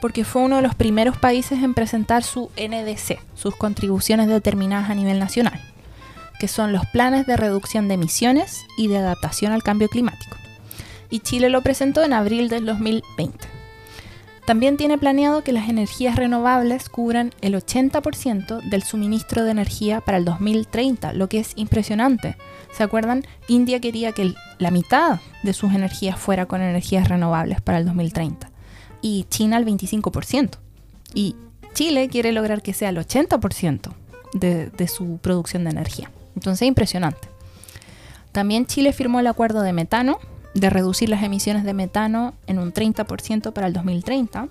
porque 0.00 0.24
fue 0.24 0.42
uno 0.42 0.56
de 0.56 0.62
los 0.62 0.74
primeros 0.74 1.16
países 1.16 1.62
en 1.62 1.74
presentar 1.74 2.24
su 2.24 2.50
NDC, 2.56 3.20
sus 3.36 3.54
contribuciones 3.54 4.26
determinadas 4.26 4.90
a 4.90 4.96
nivel 4.96 5.20
nacional, 5.20 5.60
que 6.40 6.48
son 6.48 6.72
los 6.72 6.84
planes 6.86 7.24
de 7.24 7.36
reducción 7.36 7.86
de 7.86 7.94
emisiones 7.94 8.64
y 8.76 8.88
de 8.88 8.96
adaptación 8.96 9.52
al 9.52 9.62
cambio 9.62 9.88
climático. 9.88 10.36
Y 11.08 11.20
Chile 11.20 11.48
lo 11.48 11.62
presentó 11.62 12.02
en 12.02 12.14
abril 12.14 12.48
del 12.48 12.66
2020. 12.66 13.46
También 14.44 14.76
tiene 14.76 14.98
planeado 14.98 15.44
que 15.44 15.52
las 15.52 15.68
energías 15.68 16.16
renovables 16.16 16.88
cubran 16.88 17.32
el 17.42 17.54
80% 17.54 18.68
del 18.68 18.82
suministro 18.82 19.44
de 19.44 19.52
energía 19.52 20.00
para 20.00 20.18
el 20.18 20.24
2030, 20.24 21.12
lo 21.12 21.28
que 21.28 21.38
es 21.38 21.52
impresionante. 21.54 22.36
¿Se 22.76 22.82
acuerdan? 22.82 23.24
India 23.48 23.80
quería 23.80 24.12
que 24.12 24.34
la 24.58 24.70
mitad 24.70 25.20
de 25.42 25.54
sus 25.54 25.72
energías 25.72 26.18
fuera 26.18 26.44
con 26.44 26.60
energías 26.60 27.08
renovables 27.08 27.62
para 27.62 27.78
el 27.78 27.86
2030 27.86 28.50
y 29.00 29.24
China 29.30 29.56
el 29.56 29.64
25%. 29.64 30.58
Y 31.14 31.36
Chile 31.72 32.08
quiere 32.10 32.32
lograr 32.32 32.60
que 32.60 32.74
sea 32.74 32.90
el 32.90 32.98
80% 32.98 33.92
de, 34.34 34.66
de 34.68 34.88
su 34.88 35.16
producción 35.18 35.64
de 35.64 35.70
energía. 35.70 36.10
Entonces, 36.34 36.68
impresionante. 36.68 37.28
También 38.32 38.66
Chile 38.66 38.92
firmó 38.92 39.20
el 39.20 39.26
acuerdo 39.26 39.62
de 39.62 39.72
metano, 39.72 40.18
de 40.52 40.68
reducir 40.68 41.08
las 41.08 41.22
emisiones 41.22 41.64
de 41.64 41.72
metano 41.72 42.34
en 42.46 42.58
un 42.58 42.74
30% 42.74 43.54
para 43.54 43.68
el 43.68 43.72
2030. 43.72 44.48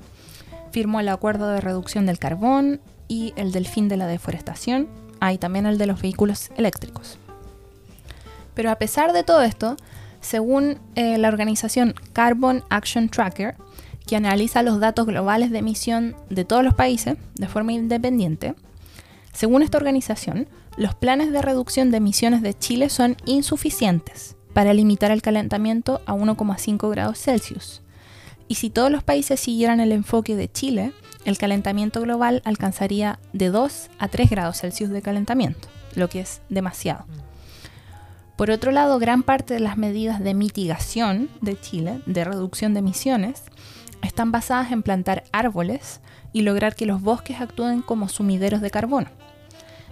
Firmó 0.72 1.00
el 1.00 1.10
acuerdo 1.10 1.48
de 1.50 1.62
reducción 1.62 2.08
del 2.08 2.18
carbón 2.18 2.82
y 3.08 3.34
el 3.36 3.52
del 3.52 3.68
fin 3.68 3.88
de 3.88 3.98
la 3.98 4.08
deforestación. 4.08 4.88
Hay 5.20 5.38
también 5.38 5.68
el 5.68 5.78
de 5.78 5.86
los 5.86 6.02
vehículos 6.02 6.50
eléctricos. 6.58 7.20
Pero 8.56 8.72
a 8.72 8.78
pesar 8.78 9.14
de 9.14 9.24
todo 9.24 9.42
esto, 9.44 9.78
según 10.22 10.80
eh, 10.96 11.18
la 11.18 11.28
organización 11.28 11.94
Carbon 12.14 12.64
Action 12.70 13.10
Tracker, 13.10 13.56
que 14.08 14.16
analiza 14.16 14.64
los 14.64 14.80
datos 14.80 15.06
globales 15.06 15.52
de 15.52 15.60
emisión 15.60 16.16
de 16.30 16.46
todos 16.46 16.64
los 16.64 16.74
países 16.74 17.18
de 17.36 17.48
forma 17.48 17.74
independiente, 17.74 18.56
según 19.34 19.64
esta 19.64 19.78
organización, 19.78 20.48
los 20.78 20.96
planes 20.96 21.32
de 21.32 21.42
reducción 21.42 21.92
de 21.92 21.98
emisiones 21.98 22.42
de 22.42 22.58
Chile 22.58 22.90
son 22.90 23.18
insuficientes 23.26 24.36
para 24.54 24.74
limitar 24.74 25.12
el 25.12 25.22
calentamiento 25.22 26.02
a 26.06 26.14
1,5 26.14 26.90
grados 26.90 27.20
Celsius. 27.20 27.82
Y 28.48 28.56
si 28.56 28.70
todos 28.70 28.90
los 28.90 29.04
países 29.04 29.40
siguieran 29.40 29.80
el 29.82 29.92
enfoque 29.92 30.36
de 30.36 30.50
Chile, 30.50 30.94
el 31.26 31.38
calentamiento 31.38 32.02
global 32.02 32.42
alcanzaría 32.46 33.20
de 33.34 33.50
2 33.50 33.90
a 34.00 34.08
3 34.08 34.30
grados 34.30 34.62
Celsius 34.62 34.92
de 34.92 35.02
calentamiento, 35.02 35.68
lo 35.96 36.08
que 36.08 36.22
es 36.22 36.42
demasiado. 36.50 37.06
Por 38.36 38.52
otro 38.52 38.72
lado, 38.72 39.00
gran 39.00 39.24
parte 39.24 39.54
de 39.54 39.62
las 39.62 39.78
medidas 39.78 40.20
de 40.20 40.34
mitigación 40.34 41.30
de 41.40 41.60
Chile, 41.60 42.02
de 42.06 42.26
reducción 42.26 42.74
de 42.74 42.80
emisiones, 42.80 43.44
están 44.02 44.32
basadas 44.32 44.72
en 44.74 44.84
plantar 44.84 45.24
árboles 45.32 46.02
y 46.34 46.42
lograr 46.42 46.76
que 46.76 46.86
los 46.86 47.02
bosques 47.02 47.40
actúen 47.40 47.82
como 47.82 48.10
sumideros 48.10 48.60
de 48.60 48.72
carbono, 48.72 49.08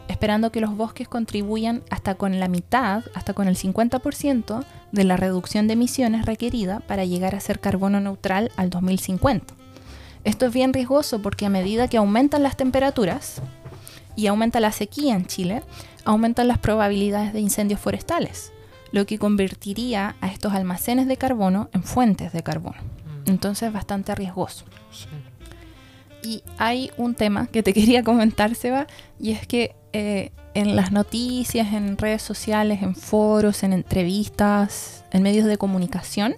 esperando 0.10 0.52
que 0.52 0.60
los 0.60 0.76
bosques 0.76 1.08
contribuyan 1.08 1.84
hasta 1.90 2.16
con 2.16 2.40
la 2.42 2.50
mitad, 2.50 3.06
hasta 3.14 3.34
con 3.34 3.48
el 3.48 3.56
50% 3.56 4.66
de 4.92 5.04
la 5.06 5.16
reducción 5.16 5.68
de 5.68 5.74
emisiones 5.74 6.26
requerida 6.26 6.82
para 6.82 7.06
llegar 7.06 7.36
a 7.36 7.40
ser 7.40 7.62
carbono 7.62 8.02
neutral 8.02 8.52
al 8.58 8.70
2050. 8.70 9.54
Esto 10.26 10.46
es 10.48 10.54
bien 10.54 10.74
riesgoso 10.74 11.22
porque 11.22 11.46
a 11.46 11.50
medida 11.50 11.88
que 11.88 11.98
aumentan 11.98 12.44
las 12.44 12.58
temperaturas 12.58 13.42
y 14.16 14.28
aumenta 14.28 14.60
la 14.60 14.72
sequía 14.72 15.16
en 15.16 15.26
Chile, 15.26 15.64
aumentan 16.06 16.48
las 16.48 16.58
probabilidades 16.58 17.34
de 17.34 17.40
incendios 17.40 17.80
forestales, 17.80 18.52
lo 18.92 19.06
que 19.06 19.18
convertiría 19.18 20.16
a 20.22 20.28
estos 20.28 20.54
almacenes 20.54 21.08
de 21.08 21.18
carbono 21.18 21.70
en 21.74 21.84
fuentes 21.84 22.32
de 22.34 22.44
carbono. 22.44 22.78
Mm. 22.78 23.30
Entonces 23.30 23.68
es 23.68 23.74
bastante 23.74 24.14
riesgoso. 24.16 24.66
Y 26.24 26.42
hay 26.58 26.92
un 26.98 27.16
tema 27.16 27.48
que 27.48 27.64
te 27.64 27.74
quería 27.74 28.04
comentar, 28.04 28.56
Seba, 28.56 28.88
y 29.20 29.32
es 29.32 29.48
que 29.48 29.76
eh, 29.94 30.32
en 30.54 30.76
las 30.76 30.92
noticias, 30.92 31.74
en 31.74 31.98
redes 31.98 32.22
sociales, 32.22 32.82
en 32.82 32.96
foros, 32.96 33.64
en 33.64 33.74
entrevistas, 33.74 35.04
en 35.12 35.24
medios 35.24 35.46
de 35.46 35.58
comunicación, 35.58 36.36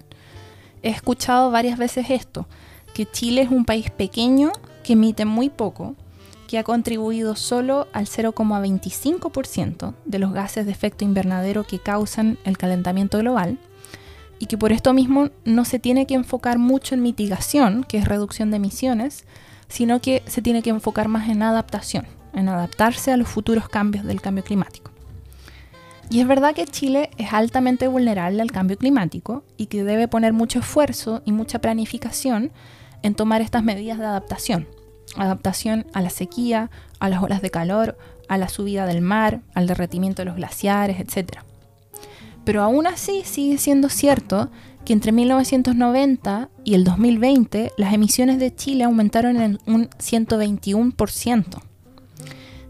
he 0.82 0.90
escuchado 0.90 1.50
varias 1.50 1.78
veces 1.78 2.10
esto, 2.10 2.46
que 2.94 3.06
Chile 3.06 3.42
es 3.42 3.50
un 3.50 3.64
país 3.64 3.90
pequeño 3.90 4.52
que 4.82 4.94
emite 4.94 5.24
muy 5.24 5.50
poco 5.50 5.94
que 6.46 6.58
ha 6.58 6.64
contribuido 6.64 7.36
solo 7.36 7.88
al 7.92 8.06
0,25% 8.06 9.94
de 10.04 10.18
los 10.18 10.32
gases 10.32 10.66
de 10.66 10.72
efecto 10.72 11.04
invernadero 11.04 11.64
que 11.64 11.78
causan 11.78 12.38
el 12.44 12.56
calentamiento 12.58 13.18
global 13.18 13.58
y 14.38 14.46
que 14.46 14.58
por 14.58 14.72
esto 14.72 14.92
mismo 14.92 15.30
no 15.44 15.64
se 15.64 15.78
tiene 15.78 16.06
que 16.06 16.14
enfocar 16.14 16.58
mucho 16.58 16.94
en 16.94 17.02
mitigación, 17.02 17.84
que 17.84 17.98
es 17.98 18.06
reducción 18.06 18.50
de 18.50 18.56
emisiones, 18.56 19.24
sino 19.68 20.00
que 20.00 20.22
se 20.26 20.42
tiene 20.42 20.62
que 20.62 20.70
enfocar 20.70 21.08
más 21.08 21.28
en 21.28 21.42
adaptación, 21.42 22.06
en 22.34 22.48
adaptarse 22.48 23.12
a 23.12 23.16
los 23.16 23.28
futuros 23.28 23.68
cambios 23.68 24.04
del 24.04 24.20
cambio 24.20 24.44
climático. 24.44 24.90
Y 26.08 26.20
es 26.20 26.28
verdad 26.28 26.54
que 26.54 26.66
Chile 26.66 27.10
es 27.18 27.32
altamente 27.32 27.88
vulnerable 27.88 28.40
al 28.40 28.52
cambio 28.52 28.76
climático 28.76 29.42
y 29.56 29.66
que 29.66 29.82
debe 29.82 30.06
poner 30.06 30.32
mucho 30.32 30.60
esfuerzo 30.60 31.22
y 31.24 31.32
mucha 31.32 31.60
planificación 31.60 32.52
en 33.02 33.14
tomar 33.14 33.40
estas 33.40 33.64
medidas 33.64 33.98
de 33.98 34.06
adaptación, 34.06 34.68
adaptación 35.16 35.86
a 35.92 36.00
la 36.00 36.10
sequía, 36.10 36.70
a 36.98 37.08
las 37.08 37.22
olas 37.22 37.42
de 37.42 37.50
calor, 37.50 37.96
a 38.28 38.38
la 38.38 38.48
subida 38.48 38.86
del 38.86 39.00
mar, 39.00 39.40
al 39.54 39.66
derretimiento 39.66 40.22
de 40.22 40.26
los 40.26 40.36
glaciares, 40.36 40.98
etc. 41.00 41.38
Pero 42.44 42.62
aún 42.62 42.86
así 42.86 43.22
sigue 43.24 43.58
siendo 43.58 43.88
cierto 43.88 44.50
que 44.84 44.92
entre 44.92 45.12
1990 45.12 46.48
y 46.64 46.74
el 46.74 46.84
2020 46.84 47.72
las 47.76 47.92
emisiones 47.92 48.38
de 48.38 48.54
Chile 48.54 48.84
aumentaron 48.84 49.40
en 49.40 49.58
un 49.66 49.88
121%. 49.90 51.60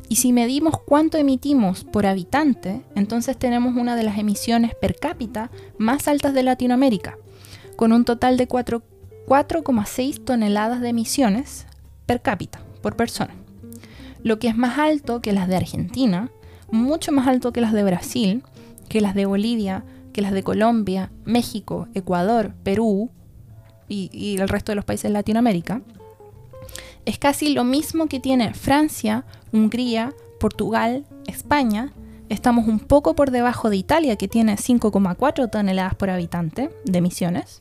Y 0.09 0.17
si 0.17 0.33
medimos 0.33 0.79
cuánto 0.79 1.19
emitimos 1.19 1.85
por 1.85 2.07
habitante, 2.07 2.81
entonces 2.95 3.37
tenemos 3.37 3.77
una 3.77 3.97
de 3.97 4.05
las 4.05 4.19
emisiones 4.19 4.75
per 4.75 4.97
cápita 4.97 5.51
más 5.79 6.07
altas 6.09 6.33
de 6.33 6.45
Latinoamérica, 6.45 7.19
con 7.77 7.93
un 7.93 8.05
total 8.05 8.37
de 8.37 8.49
4,6 8.49 10.25
toneladas 10.25 10.81
de 10.81 10.89
emisiones 10.89 11.67
per 12.07 12.23
cápita, 12.23 12.61
por 12.83 12.97
persona. 12.97 13.35
Lo 14.23 14.39
que 14.39 14.49
es 14.49 14.57
más 14.57 14.79
alto 14.79 15.21
que 15.21 15.33
las 15.33 15.49
de 15.49 15.57
Argentina, 15.57 16.31
mucho 16.71 17.13
más 17.13 17.29
alto 17.29 17.53
que 17.53 17.61
las 17.61 17.73
de 17.73 17.85
Brasil, 17.85 18.43
que 18.89 19.01
las 19.01 19.15
de 19.15 19.27
Bolivia, 19.27 19.85
que 20.13 20.23
las 20.23 20.33
de 20.33 20.43
Colombia, 20.43 21.11
México, 21.25 21.89
Ecuador, 21.95 22.55
Perú 22.63 23.11
y, 23.89 24.39
el 24.41 24.49
resto 24.49 24.73
de 24.73 24.77
los 24.77 24.85
países 24.85 25.05
de 25.05 25.11
Latinoamérica. 25.11 25.83
Es 27.05 27.19
casi 27.19 27.51
lo 27.51 27.65
mismo 27.65 28.07
que 28.07 28.19
tiene 28.19 28.55
Francia, 28.55 29.25
Hungría, 29.53 30.13
Portugal, 30.41 31.05
España. 31.27 31.93
Estamos 32.29 32.67
un 32.67 32.81
poco 32.81 33.15
por 33.15 33.31
debajo 33.31 33.71
de 33.71 33.77
Italia, 33.77 34.17
que 34.17 34.27
tiene 34.27 34.57
5,4 34.57 35.51
toneladas 35.51 35.95
por 35.95 36.11
habitante 36.11 36.71
de 36.85 36.99
emisiones. 36.99 37.61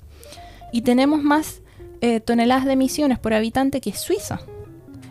Y 0.71 0.81
tenemos 0.81 1.21
más 1.21 1.61
eh, 2.05 2.19
toneladas 2.19 2.65
de 2.65 2.73
emisiones 2.73 3.17
por 3.17 3.33
habitante 3.33 3.81
que 3.81 3.91
Suiza. 3.93 4.41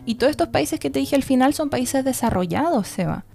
Y 0.05 0.15
todos 0.15 0.31
estos 0.31 0.47
países 0.47 0.79
que 0.79 0.89
te 0.89 0.99
dije 0.99 1.17
al 1.17 1.23
final 1.23 1.53
son 1.53 1.69
países 1.69 2.05
desarrollados, 2.05 2.87
Seba. 2.87 3.25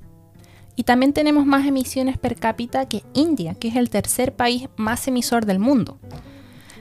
Y 0.77 0.85
también 0.85 1.13
tenemos 1.13 1.45
más 1.45 1.67
emisiones 1.67 2.17
per 2.17 2.37
cápita 2.37 2.89
que 2.89 3.03
India, 3.13 3.53
que 3.53 3.69
es 3.69 3.77
el 3.77 3.91
tercer 3.91 4.35
país 4.35 4.71
más 4.77 5.07
emisor 5.09 5.45
del 5.45 5.59
mundo. 5.59 5.99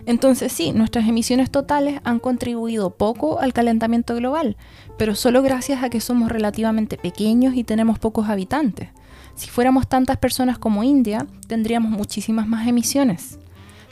Entonces 0.05 0.53
sí, 0.53 0.71
nuestras 0.71 1.05
emisiones 1.05 1.51
totales 1.51 1.99
han 2.05 2.19
contribuido 2.19 2.91
poco 2.91 3.41
al 3.41 3.51
calentamiento 3.51 4.15
global, 4.15 4.55
pero 4.97 5.15
solo 5.15 5.41
gracias 5.41 5.83
a 5.83 5.89
que 5.89 5.99
somos 5.99 6.31
relativamente 6.31 6.97
pequeños 6.97 7.55
y 7.55 7.65
tenemos 7.65 7.99
pocos 7.99 8.29
habitantes. 8.29 8.87
Si 9.35 9.49
fuéramos 9.49 9.89
tantas 9.89 10.15
personas 10.15 10.57
como 10.57 10.83
India, 10.83 11.27
tendríamos 11.47 11.91
muchísimas 11.91 12.47
más 12.47 12.69
emisiones. 12.69 13.38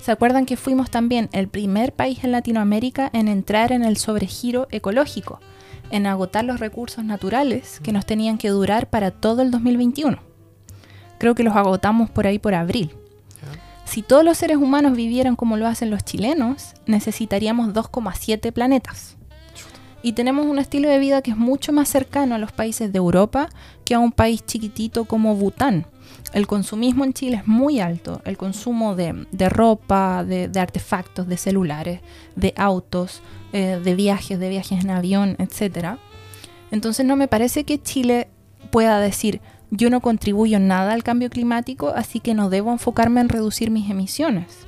¿Se 0.08 0.14
acuerdan 0.14 0.46
que 0.46 0.56
fuimos 0.56 0.90
también 0.90 1.28
el 1.34 1.50
primer 1.50 1.92
país 1.92 2.24
en 2.24 2.32
Latinoamérica 2.32 3.10
en 3.12 3.28
entrar 3.28 3.74
en 3.74 3.84
el 3.84 3.98
sobregiro 3.98 4.70
ecológico, 4.72 5.42
en 5.92 6.08
agotar 6.08 6.46
los 6.46 6.62
recursos 6.62 7.04
naturales 7.04 7.82
que 7.84 7.92
nos 7.92 8.06
tenían 8.06 8.38
que 8.38 8.48
durar 8.48 8.90
para 8.90 9.12
todo 9.12 9.42
el 9.42 9.52
2021? 9.52 10.18
Creo 11.18 11.36
que 11.36 11.44
los 11.44 11.58
agotamos 11.58 12.10
por 12.10 12.26
ahí 12.26 12.40
por 12.40 12.56
abril. 12.56 12.94
Si 13.84 14.02
todos 14.02 14.24
los 14.24 14.38
seres 14.38 14.56
humanos 14.56 14.96
vivieran 14.96 15.36
como 15.36 15.58
lo 15.58 15.68
hacen 15.68 15.90
los 15.90 16.06
chilenos, 16.06 16.76
necesitaríamos 16.86 17.74
2,7 17.74 18.54
planetas. 18.54 19.18
Y 20.04 20.14
tenemos 20.14 20.46
un 20.46 20.60
estilo 20.60 20.88
de 20.88 21.00
vida 21.00 21.22
que 21.22 21.32
es 21.32 21.38
mucho 21.38 21.74
más 21.74 21.90
cercano 21.90 22.36
a 22.36 22.38
los 22.38 22.54
países 22.54 22.94
de 22.94 22.98
Europa 22.98 23.50
que 23.84 23.94
a 23.94 24.00
un 24.00 24.14
país 24.14 24.46
chiquitito 24.46 25.04
como 25.04 25.36
Bután, 25.36 25.86
el 26.34 26.48
consumismo 26.48 27.04
en 27.06 27.14
Chile 27.14 27.38
es 27.38 27.48
muy 27.48 27.80
alto. 27.80 28.22
El 28.26 28.38
consumo 28.38 28.96
de, 28.96 29.26
ropa, 29.50 30.24
de, 30.24 30.52
artefactos, 30.60 31.28
de 31.28 31.38
celulares, 31.38 32.02
de 32.36 32.54
autos, 32.58 33.22
eh, 33.54 33.80
de 33.84 33.96
viajes, 33.96 34.40
de 34.40 34.50
viajes 34.50 34.84
en 34.84 34.90
avión, 34.90 35.36
etc. 35.40 35.98
Entonces 36.72 37.06
no 37.06 37.16
me 37.16 37.28
parece 37.28 37.64
que 37.64 37.82
Chile 37.82 38.28
pueda 38.72 39.00
decir 39.00 39.42
yo 39.70 39.90
no 39.90 40.00
contribuyo 40.00 40.60
nada 40.60 40.94
al 40.94 41.04
cambio 41.04 41.30
climático, 41.30 41.90
así 41.90 42.20
que 42.20 42.34
no 42.34 42.50
debo 42.50 42.72
enfocarme 42.72 43.20
en 43.22 43.30
reducir 43.30 43.70
mis 43.70 43.90
emisiones. 43.90 44.66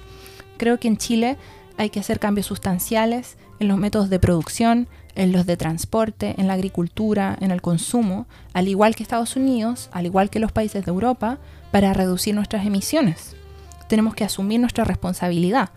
Creo 0.57 0.77
que 0.79 0.89
en 0.89 0.97
Chile 0.97 1.37
hay 1.77 1.89
que 1.89 2.01
hacer 2.01 2.19
cambios 2.19 2.47
sustanciales 2.47 3.37
en 3.59 3.69
los 3.69 3.77
métodos 3.77 4.09
de 4.09 4.19
producción, 4.19 4.87
en 5.19 5.33
los 5.33 5.45
de 5.45 5.57
transporte, 5.57 6.35
en 6.37 6.47
la 6.47 6.53
agricultura, 6.53 7.37
en 7.41 7.51
el 7.51 7.61
consumo, 7.61 8.25
al 8.53 8.69
igual 8.69 8.95
que 8.95 9.03
Estados 9.03 9.35
Unidos, 9.35 9.89
al 9.91 10.05
igual 10.05 10.29
que 10.29 10.39
los 10.39 10.53
países 10.53 10.85
de 10.85 10.91
Europa, 10.91 11.39
para 11.71 11.93
reducir 11.93 12.33
nuestras 12.33 12.65
emisiones. 12.65 13.35
Tenemos 13.89 14.15
que 14.15 14.23
asumir 14.23 14.61
nuestra 14.61 14.85
responsabilidad. 14.85 15.71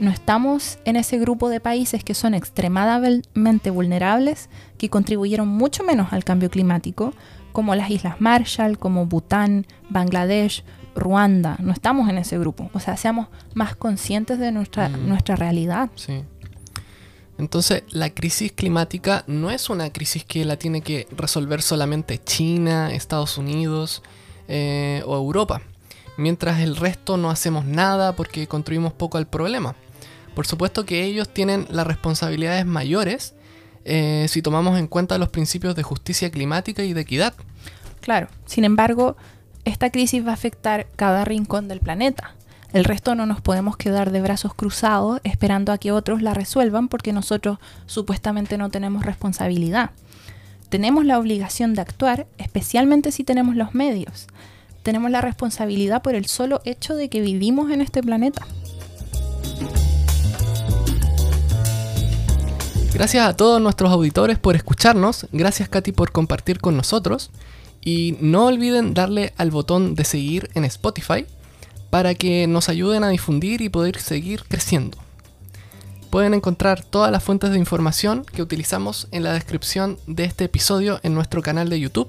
No 0.00 0.10
estamos 0.10 0.80
en 0.84 0.96
ese 0.96 1.16
grupo 1.18 1.48
de 1.48 1.60
países 1.60 2.02
que 2.02 2.14
son 2.14 2.34
extremadamente 2.34 3.70
vulnerables, 3.70 4.48
que 4.78 4.90
contribuyeron 4.90 5.46
mucho 5.46 5.84
menos 5.84 6.12
al 6.12 6.24
cambio 6.24 6.50
climático, 6.50 7.14
como 7.52 7.76
las 7.76 7.90
Islas 7.90 8.20
Marshall, 8.20 8.78
como 8.78 9.06
Bután, 9.06 9.64
Bangladesh, 9.90 10.64
Ruanda. 10.96 11.56
No 11.60 11.72
estamos 11.72 12.08
en 12.08 12.18
ese 12.18 12.36
grupo. 12.36 12.68
O 12.72 12.80
sea, 12.80 12.96
seamos 12.96 13.28
más 13.54 13.76
conscientes 13.76 14.40
de 14.40 14.50
nuestra, 14.50 14.88
mm. 14.88 15.08
nuestra 15.08 15.36
realidad. 15.36 15.88
Sí. 15.94 16.24
Entonces, 17.38 17.84
la 17.90 18.10
crisis 18.10 18.52
climática 18.52 19.24
no 19.28 19.50
es 19.50 19.70
una 19.70 19.90
crisis 19.92 20.24
que 20.24 20.44
la 20.44 20.56
tiene 20.56 20.82
que 20.82 21.06
resolver 21.16 21.62
solamente 21.62 22.18
China, 22.18 22.92
Estados 22.92 23.38
Unidos 23.38 24.02
eh, 24.48 25.02
o 25.06 25.16
Europa, 25.16 25.62
mientras 26.16 26.60
el 26.60 26.76
resto 26.76 27.16
no 27.16 27.30
hacemos 27.30 27.64
nada 27.64 28.16
porque 28.16 28.48
construimos 28.48 28.92
poco 28.92 29.18
al 29.18 29.28
problema. 29.28 29.76
Por 30.34 30.46
supuesto 30.46 30.84
que 30.84 31.04
ellos 31.04 31.28
tienen 31.28 31.66
las 31.70 31.86
responsabilidades 31.86 32.66
mayores 32.66 33.34
eh, 33.84 34.26
si 34.28 34.42
tomamos 34.42 34.78
en 34.78 34.86
cuenta 34.86 35.16
los 35.16 35.30
principios 35.30 35.74
de 35.74 35.82
justicia 35.82 36.30
climática 36.30 36.82
y 36.82 36.92
de 36.92 37.00
equidad. 37.00 37.34
Claro, 38.00 38.28
sin 38.46 38.64
embargo, 38.64 39.16
esta 39.64 39.90
crisis 39.90 40.26
va 40.26 40.32
a 40.32 40.34
afectar 40.34 40.86
cada 40.96 41.24
rincón 41.24 41.68
del 41.68 41.80
planeta. 41.80 42.34
El 42.70 42.84
resto 42.84 43.14
no 43.14 43.24
nos 43.24 43.40
podemos 43.40 43.78
quedar 43.78 44.10
de 44.10 44.20
brazos 44.20 44.52
cruzados 44.52 45.20
esperando 45.24 45.72
a 45.72 45.78
que 45.78 45.90
otros 45.90 46.20
la 46.20 46.34
resuelvan 46.34 46.88
porque 46.88 47.14
nosotros 47.14 47.58
supuestamente 47.86 48.58
no 48.58 48.68
tenemos 48.68 49.06
responsabilidad. 49.06 49.90
Tenemos 50.68 51.06
la 51.06 51.18
obligación 51.18 51.72
de 51.72 51.80
actuar, 51.80 52.26
especialmente 52.36 53.10
si 53.10 53.24
tenemos 53.24 53.56
los 53.56 53.74
medios. 53.74 54.26
Tenemos 54.82 55.10
la 55.10 55.22
responsabilidad 55.22 56.02
por 56.02 56.14
el 56.14 56.26
solo 56.26 56.60
hecho 56.66 56.94
de 56.94 57.08
que 57.08 57.22
vivimos 57.22 57.70
en 57.70 57.80
este 57.80 58.02
planeta. 58.02 58.46
Gracias 62.92 63.26
a 63.26 63.34
todos 63.34 63.62
nuestros 63.62 63.90
auditores 63.90 64.38
por 64.38 64.56
escucharnos, 64.56 65.26
gracias 65.32 65.70
Katy 65.70 65.92
por 65.92 66.12
compartir 66.12 66.60
con 66.60 66.76
nosotros 66.76 67.30
y 67.80 68.18
no 68.20 68.46
olviden 68.46 68.92
darle 68.92 69.32
al 69.38 69.50
botón 69.50 69.94
de 69.94 70.04
seguir 70.04 70.50
en 70.54 70.64
Spotify 70.64 71.24
para 71.90 72.14
que 72.14 72.46
nos 72.46 72.68
ayuden 72.68 73.02
a 73.04 73.08
difundir 73.08 73.60
y 73.60 73.68
poder 73.68 73.98
seguir 73.98 74.44
creciendo. 74.48 74.98
Pueden 76.10 76.34
encontrar 76.34 76.82
todas 76.82 77.12
las 77.12 77.22
fuentes 77.22 77.50
de 77.50 77.58
información 77.58 78.24
que 78.24 78.40
utilizamos 78.42 79.08
en 79.10 79.24
la 79.24 79.32
descripción 79.32 79.98
de 80.06 80.24
este 80.24 80.44
episodio 80.44 81.00
en 81.02 81.14
nuestro 81.14 81.42
canal 81.42 81.68
de 81.68 81.80
YouTube 81.80 82.08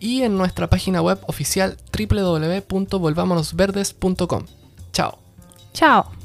y 0.00 0.22
en 0.22 0.36
nuestra 0.36 0.68
página 0.68 1.00
web 1.00 1.20
oficial 1.26 1.78
www.volvamonosverdes.com. 1.96 4.46
Chao. 4.92 5.18
Chao. 5.72 6.21